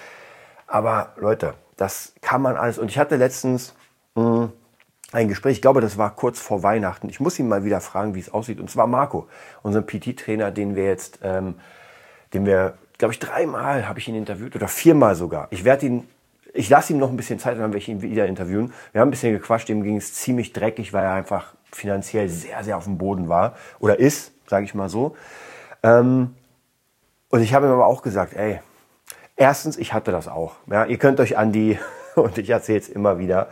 Aber 0.67 1.13
Leute, 1.17 1.55
das 1.77 2.13
kann 2.23 2.43
man 2.43 2.57
alles. 2.57 2.79
Und 2.79 2.91
ich 2.91 2.99
hatte 2.99 3.17
letztens, 3.17 3.75
mh, 4.15 4.25
hm, 4.25 4.53
ein 5.13 5.29
Gespräch, 5.29 5.57
ich 5.57 5.63
glaube, 5.63 5.81
das 5.81 5.99
war 5.99 6.15
kurz 6.17 6.41
vor 6.41 6.63
Weihnachten. 6.63 7.09
Ich 7.09 7.21
muss 7.21 7.39
ihn 7.39 7.47
mal 7.47 7.65
wieder 7.65 7.81
fragen, 7.81 8.15
wie 8.15 8.21
es 8.21 8.33
aussieht. 8.33 8.61
Und 8.61 8.71
zwar 8.71 8.87
Marco, 8.87 9.29
unseren 9.63 9.87
PT-Trainer, 9.87 10.51
den 10.51 10.75
wir 10.75 10.87
jetzt, 10.87 11.21
ähm, 11.23 11.55
den 12.33 12.47
wir, 12.47 12.75
glaube 12.97 13.13
ich, 13.13 13.19
dreimal 13.19 13.87
habe 13.87 13.99
ich 13.99 14.09
ihn 14.09 14.15
interviewt 14.15 14.57
oder 14.57 14.69
viermal 14.69 15.15
sogar. 15.15 15.49
Ich 15.51 15.65
werde 15.65 15.87
ihn, 15.87 16.09
ich 16.55 16.71
lasse 16.71 16.95
ihm 16.95 16.99
noch 16.99 17.11
ein 17.11 17.17
bisschen 17.17 17.39
Zeit, 17.39 17.55
dann 17.55 17.61
werde 17.61 17.79
ich 17.79 17.89
ihn 17.89 18.01
wieder 18.01 18.27
interviewen. 18.27 18.73
Wir 18.93 19.03
haben 19.03 19.09
ein 19.09 19.11
bisschen 19.11 19.35
gequatscht, 19.35 19.69
dem 19.69 19.83
ging 19.83 19.97
es 19.97 20.15
ziemlich 20.15 20.53
dreckig, 20.55 20.95
weil 20.95 21.05
er 21.05 21.13
einfach 21.13 21.55
finanziell 21.71 22.29
sehr, 22.29 22.65
sehr 22.65 22.77
auf 22.79 22.85
dem 22.85 22.97
Boden 22.97 23.29
war 23.29 23.55
oder 23.81 23.99
ist, 23.99 24.33
sage 24.49 24.65
ich 24.65 24.75
mal 24.75 24.89
so. 24.89 25.15
Ähm, 25.83 26.35
und 27.29 27.43
ich 27.43 27.53
habe 27.55 27.67
ihm 27.67 27.73
aber 27.73 27.87
auch 27.87 28.03
gesagt, 28.03 28.35
ey, 28.35 28.61
erstens, 29.37 29.77
ich 29.77 29.93
hatte 29.93 30.13
das 30.13 30.29
auch. 30.29 30.55
Ja, 30.71 30.85
ihr 30.85 30.99
könnt 30.99 31.21
euch 31.21 31.37
an 31.37 31.53
die, 31.53 31.79
und 32.15 32.39
ich 32.39 32.49
erzähle 32.49 32.79
es 32.79 32.89
immer 32.89 33.19
wieder, 33.19 33.49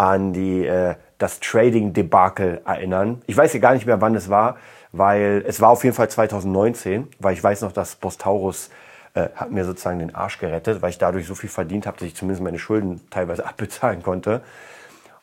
an 0.00 0.32
die, 0.32 0.66
äh, 0.66 0.94
das 1.18 1.40
Trading-Debakel 1.40 2.62
erinnern. 2.64 3.20
Ich 3.26 3.36
weiß 3.36 3.52
ja 3.52 3.60
gar 3.60 3.74
nicht 3.74 3.84
mehr, 3.84 4.00
wann 4.00 4.14
es 4.14 4.30
war, 4.30 4.56
weil 4.92 5.44
es 5.46 5.60
war 5.60 5.68
auf 5.68 5.84
jeden 5.84 5.94
Fall 5.94 6.08
2019, 6.08 7.08
weil 7.18 7.34
ich 7.34 7.44
weiß 7.44 7.60
noch, 7.60 7.72
dass 7.72 7.96
Bostaurus 7.96 8.70
äh, 9.12 9.28
hat 9.34 9.50
mir 9.50 9.66
sozusagen 9.66 9.98
den 9.98 10.14
Arsch 10.14 10.38
gerettet, 10.38 10.80
weil 10.80 10.88
ich 10.88 10.96
dadurch 10.96 11.26
so 11.26 11.34
viel 11.34 11.50
verdient 11.50 11.86
habe, 11.86 11.98
dass 11.98 12.08
ich 12.08 12.16
zumindest 12.16 12.42
meine 12.42 12.58
Schulden 12.58 13.02
teilweise 13.10 13.44
abbezahlen 13.46 14.02
konnte. 14.02 14.40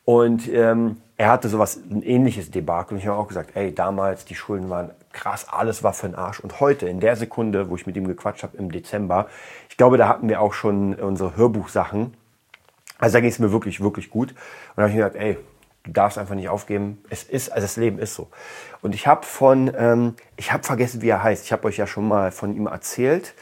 Und 0.06 0.48
ähm, 0.48 0.98
er 1.18 1.32
hatte 1.32 1.50
sowas, 1.50 1.80
ein 1.90 2.04
ähnliches 2.04 2.52
Debakel. 2.52 2.94
Und 2.94 3.00
ich 3.02 3.08
habe 3.08 3.18
auch 3.18 3.28
gesagt, 3.28 3.56
ey, 3.56 3.74
damals, 3.74 4.26
die 4.26 4.36
Schulden 4.36 4.70
waren 4.70 4.92
krass, 5.12 5.48
alles 5.50 5.82
war 5.82 5.94
für 5.94 6.08
den 6.08 6.16
Arsch. 6.16 6.40
Und 6.40 6.60
heute, 6.60 6.88
in 6.88 7.00
der 7.00 7.16
Sekunde, 7.16 7.72
wo 7.72 7.76
ich 7.76 7.88
mit 7.88 7.98
ihm 7.98 8.08
gequatscht 8.08 8.44
habe 8.44 8.56
im 8.58 8.72
Dezember, 8.72 9.26
ich 9.70 9.78
glaube, 9.78 9.98
da 9.98 10.08
hatten 10.08 10.30
wir 10.30 10.40
auch 10.40 10.54
schon 10.54 10.94
unsere 10.94 11.36
Hörbuchsachen 11.36 12.14
also 13.00 13.14
da 13.14 13.20
ging 13.22 13.30
es 13.30 13.40
mir 13.40 13.52
wirklich, 13.52 13.82
wirklich 13.82 14.10
gut. 14.10 14.32
Und 14.32 14.38
da 14.78 14.84
habe 14.84 14.92
ich 14.92 14.98
mir 14.98 15.04
gedacht, 15.04 15.22
ey, 15.22 15.38
du 15.84 15.92
darfst 15.92 16.18
einfach 16.18 16.36
nicht 16.36 16.50
aufgeben. 16.50 17.04
Es 17.10 17.24
ist, 17.24 17.52
also 17.52 17.64
das 17.64 17.78
Leben 17.78 18.00
ist 18.00 18.16
so. 18.16 18.28
Und 18.82 18.96
ich 18.96 19.08
habe 19.08 19.26
von, 19.26 19.72
ähm, 19.78 20.16
ich 20.36 20.52
habe 20.52 20.64
vergessen, 20.64 21.02
wie 21.02 21.10
er 21.10 21.24
heißt. 21.24 21.46
Ich 21.46 21.52
habe 21.52 21.68
euch 21.68 21.78
ja 21.78 21.88
schon 21.88 22.08
mal 22.08 22.32
von 22.32 22.56
ihm 22.56 22.68
erzählt. 22.68 23.34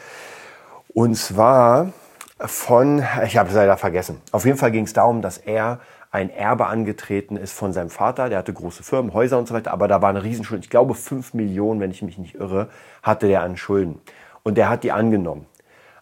Und 0.94 1.16
zwar 1.16 1.92
von, 2.40 3.04
ich 3.26 3.38
habe 3.38 3.50
es 3.50 3.56
leider 3.56 3.78
vergessen. 3.78 4.22
Auf 4.32 4.46
jeden 4.46 4.58
Fall 4.58 4.72
ging 4.72 4.86
es 4.86 4.94
darum, 4.94 5.22
dass 5.22 5.38
er 5.38 5.80
ein 6.12 6.30
Erbe 6.30 6.68
angetreten 6.68 7.36
ist 7.36 7.52
von 7.52 7.74
seinem 7.74 7.90
Vater. 7.90 8.30
Der 8.30 8.38
hatte 8.38 8.54
große 8.54 8.84
Firmen, 8.84 9.14
Häuser 9.14 9.38
und 9.38 9.48
so 9.48 9.54
weiter, 9.54 9.74
aber 9.74 9.90
da 9.90 10.02
war 10.02 10.10
eine 10.10 10.24
Riesenschuld. 10.24 10.64
Ich 10.64 10.70
glaube, 10.70 10.96
fünf 10.96 11.34
Millionen, 11.34 11.82
wenn 11.82 11.92
ich 11.92 12.02
mich 12.02 12.18
nicht 12.18 12.36
irre, 12.36 12.70
hatte 13.04 13.28
der 13.28 13.42
an 13.42 13.58
Schulden. 13.58 14.00
Und 14.44 14.58
der 14.58 14.70
hat 14.70 14.84
die 14.84 14.94
angenommen. 14.94 15.46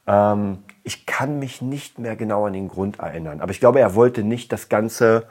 Ähm, 0.05 0.60
ich 0.84 1.06
kann 1.06 1.40
mich 1.40 1.62
nicht 1.62 2.00
mehr 2.00 2.16
genau 2.16 2.46
an 2.46 2.54
den 2.54 2.68
Grund 2.68 3.00
erinnern. 3.00 3.42
Aber 3.42 3.52
ich 3.52 3.60
glaube, 3.60 3.80
er 3.80 3.96
wollte 3.96 4.24
nicht 4.24 4.52
das 4.52 4.70
Ganze 4.70 5.25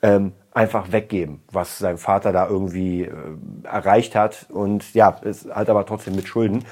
ähm, 0.00 0.32
einfach 0.52 0.92
weggeben, 0.92 1.42
was 1.50 1.78
sein 1.78 1.98
Vater 1.98 2.32
da 2.32 2.48
irgendwie 2.48 3.04
äh, 3.04 3.12
erreicht 3.64 4.14
hat. 4.14 4.46
Und 4.50 4.94
ja, 4.94 5.20
es 5.24 5.48
hat 5.50 5.68
aber 5.68 5.86
trotzdem 5.86 6.14
mit 6.14 6.28
Schulden. 6.28 6.64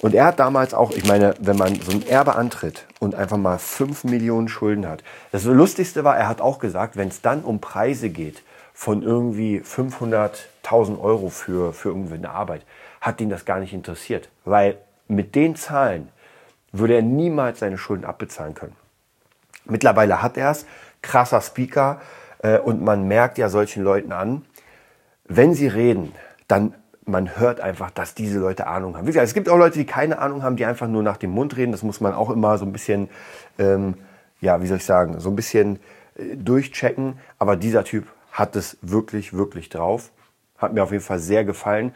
Und 0.00 0.14
er 0.14 0.26
hat 0.26 0.38
damals 0.38 0.74
auch, 0.74 0.92
ich 0.92 1.06
meine, 1.06 1.34
wenn 1.40 1.56
man 1.56 1.74
so 1.74 1.90
ein 1.90 2.06
Erbe 2.06 2.36
antritt 2.36 2.86
und 3.00 3.16
einfach 3.16 3.36
mal 3.36 3.58
5 3.58 4.04
Millionen 4.04 4.48
Schulden 4.48 4.86
hat. 4.86 5.02
Das 5.32 5.44
Lustigste 5.44 6.04
war, 6.04 6.16
er 6.16 6.28
hat 6.28 6.40
auch 6.40 6.60
gesagt, 6.60 6.96
wenn 6.96 7.08
es 7.08 7.20
dann 7.20 7.42
um 7.42 7.60
Preise 7.60 8.08
geht 8.08 8.44
von 8.72 9.02
irgendwie 9.02 9.60
500.000 9.60 11.00
Euro 11.00 11.30
für, 11.30 11.72
für 11.72 11.88
irgendwie 11.88 12.14
eine 12.14 12.30
Arbeit, 12.30 12.62
hat 13.00 13.20
ihn 13.20 13.28
das 13.28 13.44
gar 13.44 13.58
nicht 13.58 13.74
interessiert. 13.74 14.28
Weil 14.44 14.78
mit 15.08 15.34
den 15.34 15.56
Zahlen, 15.56 16.10
würde 16.78 16.94
er 16.94 17.02
niemals 17.02 17.60
seine 17.60 17.78
Schulden 17.78 18.04
abbezahlen 18.04 18.54
können. 18.54 18.76
Mittlerweile 19.64 20.22
hat 20.22 20.36
er 20.36 20.50
es, 20.50 20.66
krasser 21.02 21.40
Speaker 21.40 22.00
äh, 22.42 22.58
und 22.58 22.82
man 22.82 23.06
merkt 23.06 23.38
ja 23.38 23.48
solchen 23.48 23.82
Leuten 23.82 24.12
an, 24.12 24.44
wenn 25.26 25.54
sie 25.54 25.68
reden, 25.68 26.12
dann 26.46 26.74
man 27.08 27.38
hört 27.38 27.60
einfach, 27.60 27.90
dass 27.90 28.14
diese 28.14 28.38
Leute 28.38 28.66
Ahnung 28.66 28.96
haben. 28.96 29.06
Wie 29.06 29.10
gesagt, 29.10 29.26
es 29.26 29.34
gibt 29.34 29.48
auch 29.48 29.56
Leute, 29.56 29.78
die 29.78 29.86
keine 29.86 30.18
Ahnung 30.18 30.42
haben, 30.42 30.56
die 30.56 30.66
einfach 30.66 30.86
nur 30.88 31.02
nach 31.02 31.16
dem 31.16 31.30
Mund 31.30 31.56
reden. 31.56 31.72
Das 31.72 31.82
muss 31.82 32.00
man 32.00 32.12
auch 32.12 32.30
immer 32.30 32.58
so 32.58 32.66
ein 32.66 32.72
bisschen, 32.72 33.08
ähm, 33.58 33.94
ja, 34.40 34.60
wie 34.62 34.66
soll 34.66 34.76
ich 34.76 34.84
sagen, 34.84 35.18
so 35.18 35.30
ein 35.30 35.36
bisschen 35.36 35.78
äh, 36.16 36.36
durchchecken. 36.36 37.18
Aber 37.38 37.56
dieser 37.56 37.84
Typ 37.84 38.06
hat 38.30 38.56
es 38.56 38.76
wirklich, 38.82 39.32
wirklich 39.32 39.70
drauf. 39.70 40.10
Hat 40.58 40.74
mir 40.74 40.82
auf 40.82 40.92
jeden 40.92 41.02
Fall 41.02 41.18
sehr 41.18 41.44
gefallen. 41.44 41.94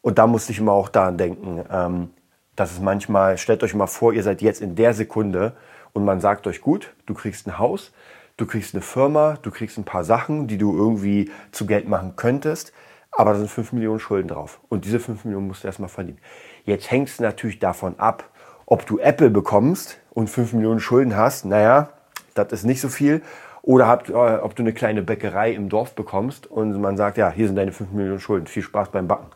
Und 0.00 0.18
da 0.18 0.26
musste 0.26 0.52
ich 0.52 0.58
immer 0.58 0.72
auch 0.72 0.88
daran 0.88 1.18
denken, 1.18 1.64
ähm, 1.70 2.10
dass 2.56 2.72
es 2.72 2.80
manchmal, 2.80 3.38
stellt 3.38 3.62
euch 3.62 3.74
mal 3.74 3.86
vor, 3.86 4.12
ihr 4.12 4.22
seid 4.22 4.42
jetzt 4.42 4.60
in 4.60 4.74
der 4.74 4.94
Sekunde 4.94 5.52
und 5.92 6.04
man 6.04 6.20
sagt 6.20 6.46
euch, 6.46 6.60
gut, 6.60 6.94
du 7.06 7.14
kriegst 7.14 7.46
ein 7.46 7.58
Haus, 7.58 7.92
du 8.36 8.46
kriegst 8.46 8.74
eine 8.74 8.82
Firma, 8.82 9.38
du 9.42 9.50
kriegst 9.50 9.78
ein 9.78 9.84
paar 9.84 10.04
Sachen, 10.04 10.46
die 10.46 10.58
du 10.58 10.76
irgendwie 10.76 11.30
zu 11.52 11.66
Geld 11.66 11.88
machen 11.88 12.14
könntest, 12.16 12.72
aber 13.12 13.32
da 13.32 13.38
sind 13.38 13.50
5 13.50 13.72
Millionen 13.72 14.00
Schulden 14.00 14.28
drauf. 14.28 14.60
Und 14.68 14.84
diese 14.84 15.00
5 15.00 15.24
Millionen 15.24 15.46
musst 15.46 15.62
du 15.62 15.68
erstmal 15.68 15.88
verdienen. 15.88 16.18
Jetzt 16.64 16.90
hängt 16.90 17.08
es 17.08 17.20
natürlich 17.20 17.58
davon 17.58 17.98
ab, 17.98 18.24
ob 18.66 18.84
du 18.86 18.98
Apple 18.98 19.30
bekommst 19.30 19.98
und 20.10 20.28
5 20.28 20.54
Millionen 20.54 20.80
Schulden 20.80 21.16
hast. 21.16 21.44
Naja, 21.44 21.90
das 22.34 22.52
ist 22.52 22.64
nicht 22.64 22.80
so 22.80 22.88
viel. 22.88 23.22
Oder 23.62 23.92
ob, 23.92 24.08
äh, 24.08 24.12
ob 24.12 24.54
du 24.54 24.62
eine 24.62 24.72
kleine 24.72 25.02
Bäckerei 25.02 25.52
im 25.52 25.68
Dorf 25.68 25.94
bekommst 25.94 26.46
und 26.46 26.80
man 26.80 26.96
sagt, 26.96 27.16
ja, 27.16 27.30
hier 27.30 27.46
sind 27.46 27.56
deine 27.56 27.72
5 27.72 27.90
Millionen 27.92 28.20
Schulden. 28.20 28.46
Viel 28.46 28.62
Spaß 28.62 28.90
beim 28.90 29.08
Backen. 29.08 29.26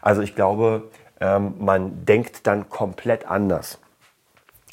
Also 0.00 0.22
ich 0.22 0.34
glaube, 0.34 0.88
ähm, 1.20 1.54
man 1.58 2.04
denkt 2.04 2.46
dann 2.46 2.68
komplett 2.68 3.26
anders. 3.26 3.78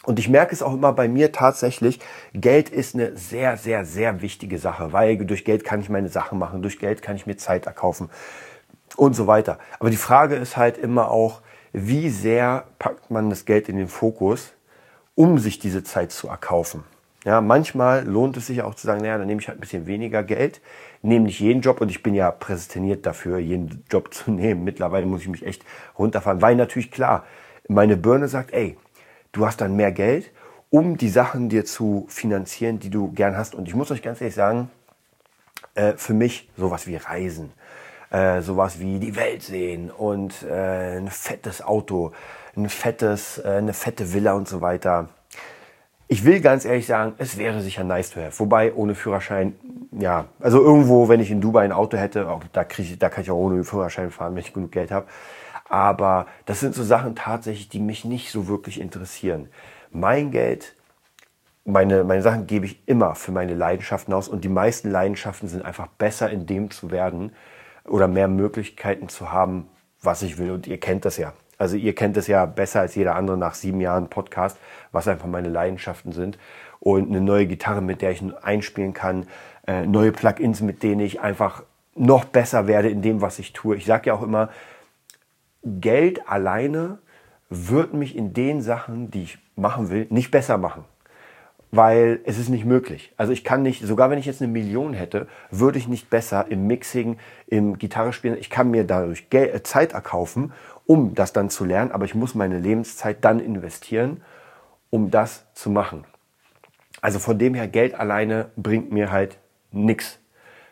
Und 0.05 0.19
ich 0.19 0.29
merke 0.29 0.53
es 0.53 0.61
auch 0.61 0.73
immer 0.73 0.93
bei 0.93 1.07
mir 1.07 1.31
tatsächlich, 1.31 1.99
Geld 2.33 2.69
ist 2.69 2.93
eine 2.93 3.17
sehr, 3.17 3.57
sehr, 3.57 3.85
sehr 3.85 4.21
wichtige 4.21 4.59
Sache, 4.59 4.93
weil 4.93 5.17
durch 5.17 5.45
Geld 5.45 5.63
kann 5.63 5.81
ich 5.81 5.89
meine 5.89 6.09
Sachen 6.09 6.37
machen, 6.37 6.61
durch 6.61 6.77
Geld 6.77 7.01
kann 7.01 7.15
ich 7.15 7.25
mir 7.25 7.37
Zeit 7.37 7.65
erkaufen 7.65 8.09
und 8.95 9.15
so 9.15 9.25
weiter. 9.25 9.57
Aber 9.79 9.89
die 9.89 9.97
Frage 9.97 10.35
ist 10.35 10.57
halt 10.57 10.77
immer 10.77 11.09
auch, 11.09 11.41
wie 11.73 12.09
sehr 12.09 12.65
packt 12.77 13.09
man 13.09 13.29
das 13.29 13.45
Geld 13.45 13.67
in 13.67 13.77
den 13.77 13.87
Fokus, 13.87 14.53
um 15.15 15.39
sich 15.39 15.59
diese 15.59 15.83
Zeit 15.83 16.11
zu 16.11 16.27
erkaufen. 16.27 16.83
Ja, 17.25 17.41
manchmal 17.41 18.05
lohnt 18.05 18.37
es 18.37 18.45
sich 18.45 18.61
auch 18.61 18.75
zu 18.75 18.85
sagen, 18.85 19.01
naja, 19.01 19.17
dann 19.17 19.25
nehme 19.25 19.41
ich 19.41 19.47
halt 19.47 19.57
ein 19.57 19.61
bisschen 19.61 19.87
weniger 19.87 20.21
Geld, 20.21 20.61
nehme 21.01 21.25
nicht 21.25 21.39
jeden 21.39 21.61
Job 21.61 21.81
und 21.81 21.89
ich 21.89 22.03
bin 22.03 22.13
ja 22.13 22.29
präsentiert 22.29 23.03
dafür, 23.07 23.39
jeden 23.39 23.83
Job 23.91 24.13
zu 24.13 24.29
nehmen. 24.29 24.63
Mittlerweile 24.63 25.07
muss 25.07 25.21
ich 25.21 25.27
mich 25.27 25.43
echt 25.43 25.65
runterfahren, 25.97 26.43
weil 26.43 26.55
natürlich 26.55 26.91
klar, 26.91 27.25
meine 27.67 27.97
Birne 27.97 28.27
sagt, 28.27 28.53
ey, 28.53 28.77
du 29.31 29.43
hast 29.47 29.59
dann 29.59 29.75
mehr 29.75 29.91
Geld, 29.91 30.31
um 30.69 30.97
die 30.97 31.09
Sachen 31.09 31.49
dir 31.49 31.65
zu 31.65 32.05
finanzieren, 32.09 32.79
die 32.79 32.91
du 32.91 33.11
gern 33.11 33.35
hast. 33.35 33.55
Und 33.55 33.67
ich 33.67 33.73
muss 33.73 33.89
euch 33.89 34.03
ganz 34.03 34.21
ehrlich 34.21 34.35
sagen, 34.35 34.69
äh, 35.73 35.93
für 35.97 36.13
mich 36.13 36.47
sowas 36.57 36.85
wie 36.85 36.95
Reisen, 36.95 37.51
äh, 38.11 38.41
sowas 38.41 38.79
wie 38.79 38.99
die 38.99 39.15
Welt 39.15 39.41
sehen 39.41 39.89
und 39.89 40.43
äh, 40.43 40.97
ein 40.97 41.09
fettes 41.09 41.63
Auto, 41.63 42.11
ein 42.55 42.69
fettes, 42.69 43.39
äh, 43.39 43.49
eine 43.49 43.73
fette 43.73 44.13
Villa 44.13 44.33
und 44.33 44.47
so 44.47 44.61
weiter 44.61 45.09
ich 46.07 46.23
will 46.23 46.39
ganz 46.39 46.65
ehrlich 46.65 46.85
sagen, 46.85 47.13
es 47.17 47.37
wäre 47.37 47.61
sicher 47.61 47.83
nice 47.83 48.11
to 48.11 48.21
have. 48.21 48.39
Wobei 48.39 48.73
ohne 48.73 48.93
Führerschein, 48.93 49.55
ja, 49.91 50.25
also 50.39 50.61
irgendwo, 50.61 51.09
wenn 51.09 51.19
ich 51.19 51.31
in 51.31 51.41
Dubai 51.41 51.63
ein 51.63 51.71
Auto 51.71 51.97
hätte, 51.97 52.29
auch 52.29 52.43
da, 52.53 52.63
krieg 52.63 52.99
da 52.99 53.09
kann 53.09 53.23
ich 53.23 53.31
auch 53.31 53.37
ohne 53.37 53.63
Führerschein 53.63 54.11
fahren, 54.11 54.35
wenn 54.35 54.41
ich 54.41 54.53
genug 54.53 54.71
Geld 54.71 54.91
habe. 54.91 55.07
Aber 55.67 56.27
das 56.45 56.59
sind 56.59 56.75
so 56.75 56.83
Sachen 56.83 57.15
tatsächlich, 57.15 57.69
die 57.69 57.79
mich 57.79 58.05
nicht 58.05 58.31
so 58.31 58.47
wirklich 58.47 58.79
interessieren. 58.79 59.49
Mein 59.91 60.29
Geld, 60.29 60.75
meine, 61.63 62.03
meine 62.03 62.21
Sachen 62.21 62.45
gebe 62.45 62.67
ich 62.67 62.87
immer 62.87 63.15
für 63.15 63.31
meine 63.31 63.55
Leidenschaften 63.55 64.13
aus 64.13 64.27
und 64.27 64.43
die 64.43 64.49
meisten 64.49 64.91
Leidenschaften 64.91 65.49
sind 65.49 65.65
einfach 65.65 65.87
besser 65.87 66.29
in 66.29 66.45
dem 66.45 66.69
zu 66.69 66.91
werden 66.91 67.31
oder 67.83 68.07
mehr 68.07 68.27
Möglichkeiten 68.27 69.09
zu 69.09 69.31
haben, 69.31 69.67
was 70.01 70.21
ich 70.21 70.37
will. 70.37 70.51
Und 70.51 70.67
ihr 70.67 70.79
kennt 70.79 71.05
das 71.05 71.17
ja. 71.17 71.33
Also 71.57 71.77
ihr 71.77 71.95
kennt 71.95 72.17
es 72.17 72.27
ja 72.27 72.45
besser 72.45 72.81
als 72.81 72.95
jeder 72.95 73.15
andere 73.15 73.37
nach 73.37 73.53
sieben 73.53 73.81
Jahren 73.81 74.09
Podcast, 74.09 74.57
was 74.91 75.07
einfach 75.07 75.27
meine 75.27 75.49
Leidenschaften 75.49 76.11
sind. 76.11 76.37
Und 76.79 77.09
eine 77.09 77.21
neue 77.21 77.47
Gitarre, 77.47 77.81
mit 77.81 78.01
der 78.01 78.11
ich 78.11 78.21
einspielen 78.43 78.93
kann, 78.93 79.27
äh, 79.67 79.85
neue 79.85 80.11
Plugins, 80.11 80.61
mit 80.61 80.83
denen 80.83 81.01
ich 81.01 81.21
einfach 81.21 81.63
noch 81.95 82.25
besser 82.25 82.67
werde 82.67 82.89
in 82.89 83.01
dem, 83.01 83.21
was 83.21 83.39
ich 83.39 83.53
tue. 83.53 83.75
Ich 83.77 83.85
sage 83.85 84.07
ja 84.07 84.13
auch 84.13 84.21
immer, 84.21 84.49
Geld 85.63 86.29
alleine 86.29 86.99
wird 87.49 87.93
mich 87.93 88.15
in 88.15 88.33
den 88.33 88.61
Sachen, 88.61 89.09
die 89.11 89.23
ich 89.23 89.37
machen 89.55 89.89
will, 89.89 90.07
nicht 90.09 90.31
besser 90.31 90.57
machen. 90.57 90.83
Weil 91.71 92.21
es 92.25 92.37
ist 92.37 92.49
nicht 92.49 92.65
möglich. 92.65 93.13
Also 93.17 93.33
ich 93.33 93.43
kann 93.43 93.61
nicht, 93.61 93.83
sogar 93.83 94.09
wenn 94.09 94.19
ich 94.19 94.25
jetzt 94.25 94.41
eine 94.41 94.51
Million 94.51 94.93
hätte, 94.93 95.27
würde 95.51 95.77
ich 95.77 95.87
nicht 95.87 96.09
besser 96.09 96.45
im 96.49 96.67
Mixing, 96.67 97.17
im 97.47 97.77
Gitarre 97.77 98.13
spielen. 98.13 98.37
Ich 98.39 98.49
kann 98.49 98.71
mir 98.71 98.85
dadurch 98.85 99.29
Geld, 99.29 99.65
Zeit 99.67 99.93
erkaufen 99.93 100.53
um 100.85 101.15
das 101.15 101.33
dann 101.33 101.49
zu 101.49 101.65
lernen, 101.65 101.91
aber 101.91 102.05
ich 102.05 102.15
muss 102.15 102.35
meine 102.35 102.59
Lebenszeit 102.59 103.23
dann 103.23 103.39
investieren, 103.39 104.21
um 104.89 105.11
das 105.11 105.45
zu 105.53 105.69
machen. 105.69 106.05
Also 107.01 107.19
von 107.19 107.37
dem 107.37 107.53
her, 107.53 107.67
Geld 107.67 107.95
alleine 107.95 108.49
bringt 108.55 108.91
mir 108.91 109.11
halt 109.11 109.37
nichts. 109.71 110.19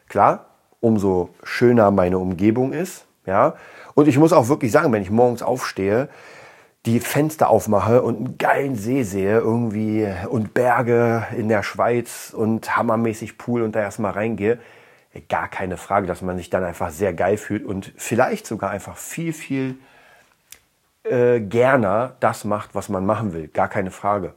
Klar, 0.07 0.47
umso 0.79 1.29
schöner 1.43 1.91
meine 1.91 2.17
Umgebung 2.17 2.73
ist, 2.73 3.05
ja. 3.25 3.55
Und 3.93 4.07
ich 4.07 4.17
muss 4.17 4.33
auch 4.33 4.47
wirklich 4.47 4.71
sagen, 4.71 4.91
wenn 4.91 5.01
ich 5.01 5.11
morgens 5.11 5.43
aufstehe, 5.43 6.09
die 6.85 6.99
Fenster 6.99 7.49
aufmache 7.49 8.01
und 8.01 8.17
einen 8.17 8.37
geilen 8.37 8.75
See 8.75 9.03
sehe 9.03 9.37
irgendwie 9.37 10.07
und 10.29 10.53
Berge 10.53 11.25
in 11.37 11.47
der 11.47 11.63
Schweiz 11.63 12.33
und 12.35 12.75
hammermäßig 12.75 13.37
Pool 13.37 13.61
und 13.61 13.73
da 13.75 13.81
erstmal 13.81 14.11
reingehe, 14.11 14.59
gar 15.29 15.47
keine 15.47 15.77
Frage, 15.77 16.07
dass 16.07 16.21
man 16.21 16.37
sich 16.37 16.49
dann 16.49 16.63
einfach 16.63 16.89
sehr 16.89 17.13
geil 17.13 17.37
fühlt 17.37 17.63
und 17.63 17.93
vielleicht 17.95 18.47
sogar 18.47 18.71
einfach 18.71 18.97
viel, 18.97 19.31
viel 19.31 19.77
äh, 21.03 21.39
gerne 21.39 22.15
das 22.19 22.45
macht, 22.45 22.75
was 22.75 22.89
man 22.89 23.05
machen 23.05 23.33
will. 23.33 23.47
Gar 23.47 23.67
keine 23.67 23.91
Frage. 23.91 24.33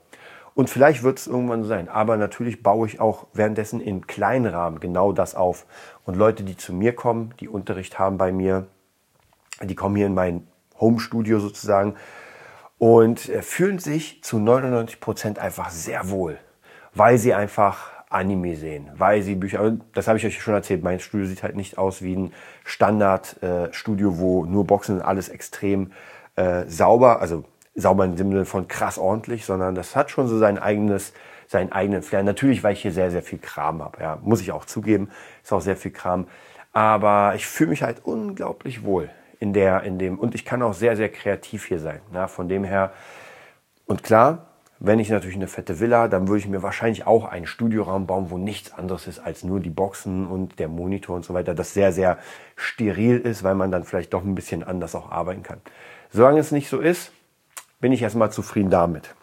Und 0.54 0.70
vielleicht 0.70 1.02
wird 1.02 1.18
es 1.18 1.26
irgendwann 1.26 1.62
so 1.62 1.68
sein. 1.68 1.88
Aber 1.88 2.16
natürlich 2.16 2.62
baue 2.62 2.86
ich 2.88 2.98
auch 2.98 3.26
währenddessen 3.34 3.80
in 3.80 4.06
kleinen 4.06 4.46
Rahmen 4.46 4.80
genau 4.80 5.12
das 5.12 5.34
auf. 5.34 5.66
Und 6.04 6.16
Leute, 6.16 6.44
die 6.44 6.56
zu 6.56 6.72
mir 6.72 6.94
kommen, 6.94 7.34
die 7.40 7.48
Unterricht 7.48 7.98
haben 7.98 8.16
bei 8.16 8.32
mir, 8.32 8.66
die 9.62 9.74
kommen 9.74 9.96
hier 9.96 10.06
in 10.06 10.14
mein 10.14 10.46
Home-Studio 10.80 11.40
sozusagen 11.40 11.94
und 12.78 13.28
äh, 13.28 13.42
fühlen 13.42 13.78
sich 13.78 14.22
zu 14.22 14.38
99 14.38 15.00
Prozent 15.00 15.38
einfach 15.38 15.70
sehr 15.70 16.10
wohl, 16.10 16.38
weil 16.94 17.18
sie 17.18 17.34
einfach 17.34 17.92
Anime 18.08 18.56
sehen, 18.56 18.90
weil 18.96 19.22
sie 19.22 19.34
Bücher, 19.34 19.76
das 19.92 20.08
habe 20.08 20.18
ich 20.18 20.26
euch 20.26 20.40
schon 20.40 20.54
erzählt, 20.54 20.82
mein 20.82 21.00
Studio 21.00 21.26
sieht 21.26 21.42
halt 21.42 21.56
nicht 21.56 21.76
aus 21.76 22.02
wie 22.02 22.14
ein 22.14 22.32
Standard-Studio, 22.64 24.10
äh, 24.10 24.18
wo 24.18 24.44
nur 24.44 24.66
Boxen 24.66 24.96
und 24.96 25.02
alles 25.02 25.28
extrem 25.28 25.92
äh, 26.36 26.64
sauber, 26.66 27.20
also 27.20 27.44
sauber 27.74 28.04
im 28.04 28.16
Sinne 28.16 28.44
von 28.44 28.68
krass 28.68 28.98
ordentlich, 28.98 29.44
sondern 29.44 29.74
das 29.74 29.96
hat 29.96 30.10
schon 30.10 30.28
so 30.28 30.38
sein 30.38 30.58
eigenes, 30.58 31.12
seinen 31.46 31.72
eigenen 31.72 32.02
Flair. 32.02 32.22
Natürlich, 32.22 32.62
weil 32.62 32.72
ich 32.72 32.82
hier 32.82 32.92
sehr, 32.92 33.10
sehr 33.10 33.22
viel 33.22 33.38
Kram 33.38 33.82
habe, 33.82 34.00
ja, 34.00 34.18
muss 34.22 34.40
ich 34.40 34.52
auch 34.52 34.64
zugeben, 34.64 35.10
ist 35.42 35.52
auch 35.52 35.60
sehr 35.60 35.76
viel 35.76 35.90
Kram. 35.90 36.26
Aber 36.72 37.34
ich 37.34 37.46
fühle 37.46 37.70
mich 37.70 37.82
halt 37.82 38.04
unglaublich 38.04 38.84
wohl 38.84 39.10
in 39.40 39.52
der, 39.52 39.82
in 39.82 39.98
dem, 39.98 40.18
und 40.18 40.34
ich 40.34 40.44
kann 40.44 40.62
auch 40.62 40.74
sehr, 40.74 40.96
sehr 40.96 41.10
kreativ 41.10 41.66
hier 41.66 41.78
sein. 41.78 42.00
Ja, 42.12 42.28
von 42.28 42.48
dem 42.48 42.64
her, 42.64 42.92
und 43.86 44.02
klar, 44.02 44.45
wenn 44.78 44.98
ich 44.98 45.08
natürlich 45.08 45.36
eine 45.36 45.48
fette 45.48 45.80
Villa, 45.80 46.08
dann 46.08 46.28
würde 46.28 46.40
ich 46.40 46.48
mir 46.48 46.62
wahrscheinlich 46.62 47.06
auch 47.06 47.24
einen 47.24 47.46
Studioraum 47.46 48.06
bauen, 48.06 48.30
wo 48.30 48.36
nichts 48.36 48.72
anderes 48.74 49.06
ist 49.06 49.18
als 49.18 49.42
nur 49.42 49.60
die 49.60 49.70
Boxen 49.70 50.26
und 50.26 50.58
der 50.58 50.68
Monitor 50.68 51.16
und 51.16 51.24
so 51.24 51.32
weiter, 51.32 51.54
das 51.54 51.72
sehr, 51.72 51.92
sehr 51.92 52.18
steril 52.56 53.18
ist, 53.18 53.42
weil 53.42 53.54
man 53.54 53.70
dann 53.70 53.84
vielleicht 53.84 54.12
doch 54.12 54.22
ein 54.22 54.34
bisschen 54.34 54.62
anders 54.62 54.94
auch 54.94 55.10
arbeiten 55.10 55.42
kann. 55.42 55.60
Solange 56.10 56.40
es 56.40 56.52
nicht 56.52 56.68
so 56.68 56.80
ist, 56.80 57.12
bin 57.80 57.92
ich 57.92 58.02
erstmal 58.02 58.30
zufrieden 58.30 58.70
damit. 58.70 59.14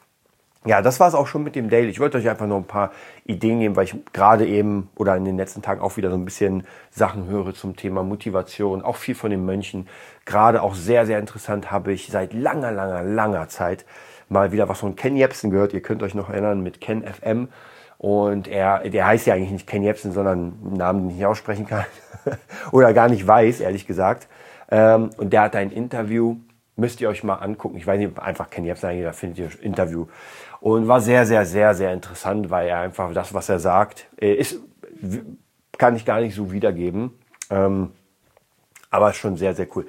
Ja, 0.66 0.82
das 0.82 1.02
war 1.02 1.10
es 1.10 1.14
auch 1.14 1.28
schon 1.28 1.44
mit 1.44 1.56
dem 1.56 1.70
Daily. 1.70 1.90
Ich 1.90 2.00
wollte 2.00 2.18
euch 2.18 2.30
einfach 2.30 2.48
noch 2.48 2.56
ein 2.56 2.64
paar 2.64 2.92
Ideen 3.26 3.60
geben, 3.60 3.76
weil 3.76 3.84
ich 3.84 3.96
gerade 4.14 4.48
eben 4.48 4.90
oder 4.96 5.16
in 5.18 5.26
den 5.26 5.36
letzten 5.36 5.62
Tagen 5.62 5.82
auch 5.82 5.98
wieder 5.98 6.10
so 6.10 6.16
ein 6.16 6.24
bisschen 6.24 6.66
Sachen 6.90 7.28
höre 7.28 7.54
zum 7.54 7.76
Thema 7.76 8.02
Motivation, 8.02 8.82
auch 8.82 8.96
viel 8.96 9.14
von 9.14 9.30
den 9.30 9.44
Mönchen. 9.46 9.90
Gerade 10.26 10.62
auch 10.62 10.74
sehr, 10.74 11.06
sehr 11.06 11.20
interessant 11.20 11.70
habe 11.70 11.92
ich 11.92 12.08
seit 12.08 12.32
langer, 12.32 12.72
langer, 12.72 13.04
langer 13.04 13.50
Zeit 13.50 13.86
mal 14.30 14.52
wieder 14.52 14.70
was 14.70 14.80
von 14.80 14.96
Ken 14.96 15.16
Jebsen 15.16 15.52
gehört. 15.52 15.74
Ihr 15.74 15.82
könnt 15.82 16.04
euch 16.04 16.14
noch 16.14 16.30
erinnern 16.30 16.62
mit 16.62 16.82
Ken 16.82 17.04
FM. 17.04 17.50
Und 17.98 18.48
er, 18.48 18.90
der 18.90 19.08
heißt 19.08 19.28
ja 19.28 19.34
eigentlich 19.34 19.52
nicht 19.52 19.68
Ken 19.68 19.84
Jebsen, 19.84 20.12
sondern 20.12 20.54
einen 20.66 20.74
Namen, 20.74 21.00
den 21.02 21.10
ich 21.12 21.16
nicht 21.18 21.26
aussprechen 21.26 21.66
kann. 21.66 21.86
oder 22.72 22.94
gar 22.94 23.10
nicht 23.10 23.26
weiß, 23.26 23.62
ehrlich 23.62 23.88
gesagt. 23.88 24.28
Ähm, 24.70 25.10
und 25.18 25.32
der 25.32 25.42
hat 25.44 25.56
ein 25.56 25.72
Interview, 25.72 26.38
müsst 26.76 27.00
ihr 27.02 27.10
euch 27.10 27.24
mal 27.24 27.36
angucken. 27.36 27.78
Ich 27.78 27.88
weiß 27.88 28.00
nicht, 28.00 28.20
einfach 28.20 28.50
Ken 28.50 28.66
Jebsen, 28.66 29.04
da 29.04 29.14
findet 29.14 29.40
ihr 29.40 29.64
Interview 29.64 30.08
und 30.60 30.88
war 30.88 31.02
sehr, 31.02 31.26
sehr, 31.26 31.46
sehr, 31.46 31.76
sehr 31.76 31.94
interessant, 31.94 32.50
weil 32.50 32.70
er 32.70 32.80
einfach 32.80 33.14
das, 33.14 33.34
was 33.34 33.50
er 33.50 33.60
sagt, 33.60 34.08
äh, 34.20 34.34
ist, 34.34 34.60
kann 35.78 35.96
ich 35.96 36.06
gar 36.06 36.22
nicht 36.22 36.36
so 36.36 36.52
wiedergeben. 36.52 37.12
Ähm, 37.50 37.92
aber 38.90 39.12
schon 39.14 39.38
sehr, 39.38 39.54
sehr 39.56 39.68
cool. 39.76 39.88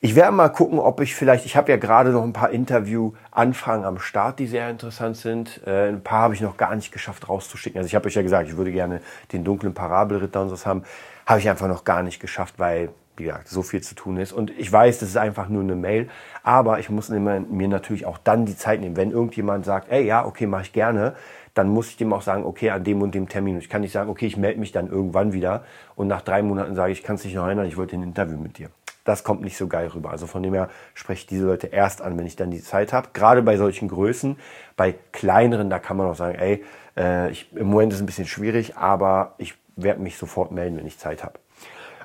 Ich 0.00 0.14
werde 0.14 0.30
mal 0.30 0.48
gucken, 0.48 0.78
ob 0.78 1.00
ich 1.00 1.16
vielleicht, 1.16 1.44
ich 1.44 1.56
habe 1.56 1.72
ja 1.72 1.76
gerade 1.76 2.10
noch 2.10 2.22
ein 2.22 2.32
paar 2.32 2.50
Interview-Anfragen 2.50 3.84
am 3.84 3.98
Start, 3.98 4.38
die 4.38 4.46
sehr 4.46 4.70
interessant 4.70 5.16
sind. 5.16 5.60
Äh, 5.66 5.88
ein 5.88 6.04
paar 6.04 6.22
habe 6.22 6.34
ich 6.34 6.40
noch 6.40 6.56
gar 6.56 6.76
nicht 6.76 6.92
geschafft 6.92 7.28
rauszuschicken. 7.28 7.78
Also 7.78 7.88
ich 7.88 7.96
habe 7.96 8.06
euch 8.06 8.14
ja 8.14 8.22
gesagt, 8.22 8.48
ich 8.48 8.56
würde 8.56 8.70
gerne 8.70 9.00
den 9.32 9.42
dunklen 9.42 9.74
Parabelritter 9.74 10.40
und 10.40 10.50
so 10.50 10.66
haben. 10.66 10.84
Habe 11.26 11.40
ich 11.40 11.50
einfach 11.50 11.66
noch 11.66 11.82
gar 11.82 12.04
nicht 12.04 12.20
geschafft, 12.20 12.54
weil 12.58 12.90
wie 13.16 13.24
gesagt, 13.24 13.48
so 13.48 13.62
viel 13.62 13.80
zu 13.80 13.96
tun 13.96 14.18
ist. 14.18 14.32
Und 14.32 14.52
ich 14.56 14.70
weiß, 14.70 15.00
das 15.00 15.08
ist 15.08 15.16
einfach 15.16 15.48
nur 15.48 15.62
eine 15.62 15.74
Mail, 15.74 16.08
aber 16.44 16.78
ich 16.78 16.90
muss 16.90 17.08
mir 17.08 17.68
natürlich 17.68 18.06
auch 18.06 18.18
dann 18.18 18.46
die 18.46 18.56
Zeit 18.56 18.80
nehmen. 18.80 18.96
Wenn 18.96 19.10
irgendjemand 19.10 19.64
sagt, 19.64 19.90
ey, 19.90 20.06
ja, 20.06 20.24
okay, 20.24 20.46
mache 20.46 20.62
ich 20.62 20.72
gerne, 20.72 21.16
dann 21.54 21.68
muss 21.68 21.88
ich 21.88 21.96
dem 21.96 22.12
auch 22.12 22.22
sagen, 22.22 22.44
okay, 22.44 22.70
an 22.70 22.84
dem 22.84 23.02
und 23.02 23.16
dem 23.16 23.28
Termin. 23.28 23.58
Ich 23.58 23.68
kann 23.68 23.80
nicht 23.80 23.90
sagen, 23.90 24.08
okay, 24.10 24.26
ich 24.26 24.36
melde 24.36 24.60
mich 24.60 24.70
dann 24.70 24.88
irgendwann 24.88 25.32
wieder 25.32 25.64
und 25.96 26.06
nach 26.06 26.22
drei 26.22 26.42
Monaten 26.42 26.76
sage 26.76 26.92
ich, 26.92 27.00
ich 27.00 27.04
kann 27.04 27.16
es 27.16 27.24
nicht 27.24 27.34
noch 27.34 27.46
erinnern, 27.46 27.66
ich 27.66 27.76
wollte 27.76 27.96
ein 27.96 28.04
Interview 28.04 28.38
mit 28.38 28.58
dir. 28.58 28.70
Das 29.08 29.24
kommt 29.24 29.40
nicht 29.40 29.56
so 29.56 29.68
geil 29.68 29.86
rüber. 29.86 30.10
Also 30.10 30.26
von 30.26 30.42
dem 30.42 30.52
her 30.52 30.68
spreche 30.92 31.20
ich 31.20 31.26
diese 31.26 31.46
Leute 31.46 31.68
erst 31.68 32.02
an, 32.02 32.18
wenn 32.18 32.26
ich 32.26 32.36
dann 32.36 32.50
die 32.50 32.62
Zeit 32.62 32.92
habe. 32.92 33.08
Gerade 33.14 33.40
bei 33.40 33.56
solchen 33.56 33.88
Größen, 33.88 34.36
bei 34.76 34.96
kleineren, 35.12 35.70
da 35.70 35.78
kann 35.78 35.96
man 35.96 36.08
auch 36.08 36.14
sagen, 36.14 36.34
ey, 36.34 36.62
äh, 36.94 37.30
ich, 37.30 37.50
im 37.56 37.68
Moment 37.68 37.90
ist 37.90 38.00
es 38.00 38.02
ein 38.02 38.06
bisschen 38.06 38.26
schwierig, 38.26 38.76
aber 38.76 39.32
ich 39.38 39.54
werde 39.76 40.02
mich 40.02 40.18
sofort 40.18 40.52
melden, 40.52 40.76
wenn 40.76 40.86
ich 40.86 40.98
Zeit 40.98 41.24
habe. 41.24 41.38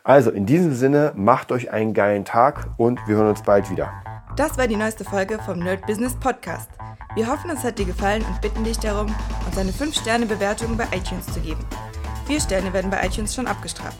Also 0.06 0.32
in 0.32 0.46
diesem 0.46 0.74
Sinne, 0.74 1.12
macht 1.14 1.52
euch 1.52 1.72
einen 1.72 1.94
geilen 1.94 2.24
Tag 2.24 2.70
und 2.78 3.06
wir 3.06 3.18
hören 3.18 3.28
uns 3.28 3.44
bald 3.44 3.70
wieder. 3.70 3.92
Das 4.38 4.58
war 4.58 4.70
die 4.70 4.78
neueste 4.78 5.04
Folge 5.04 5.40
vom 5.40 5.60
Nerd 5.60 5.86
Business 5.86 6.18
Podcast. 6.18 6.70
Wir 7.16 7.28
hoffen, 7.28 7.50
es 7.50 7.66
hat 7.66 7.80
dir 7.80 7.86
gefallen 7.86 8.24
und 8.24 8.40
bitten 8.40 8.64
dich 8.64 8.80
darum, 8.80 9.14
uns 9.46 9.58
eine 9.58 9.72
5-Sterne-Bewertung 9.72 10.78
bei 10.78 10.86
iTunes 10.96 11.26
zu 11.34 11.42
geben. 11.42 11.66
Vier 12.28 12.40
Sterne 12.40 12.72
werden 12.72 12.90
bei 12.90 13.06
iTunes 13.06 13.36
schon 13.36 13.48
abgestraft. 13.48 14.00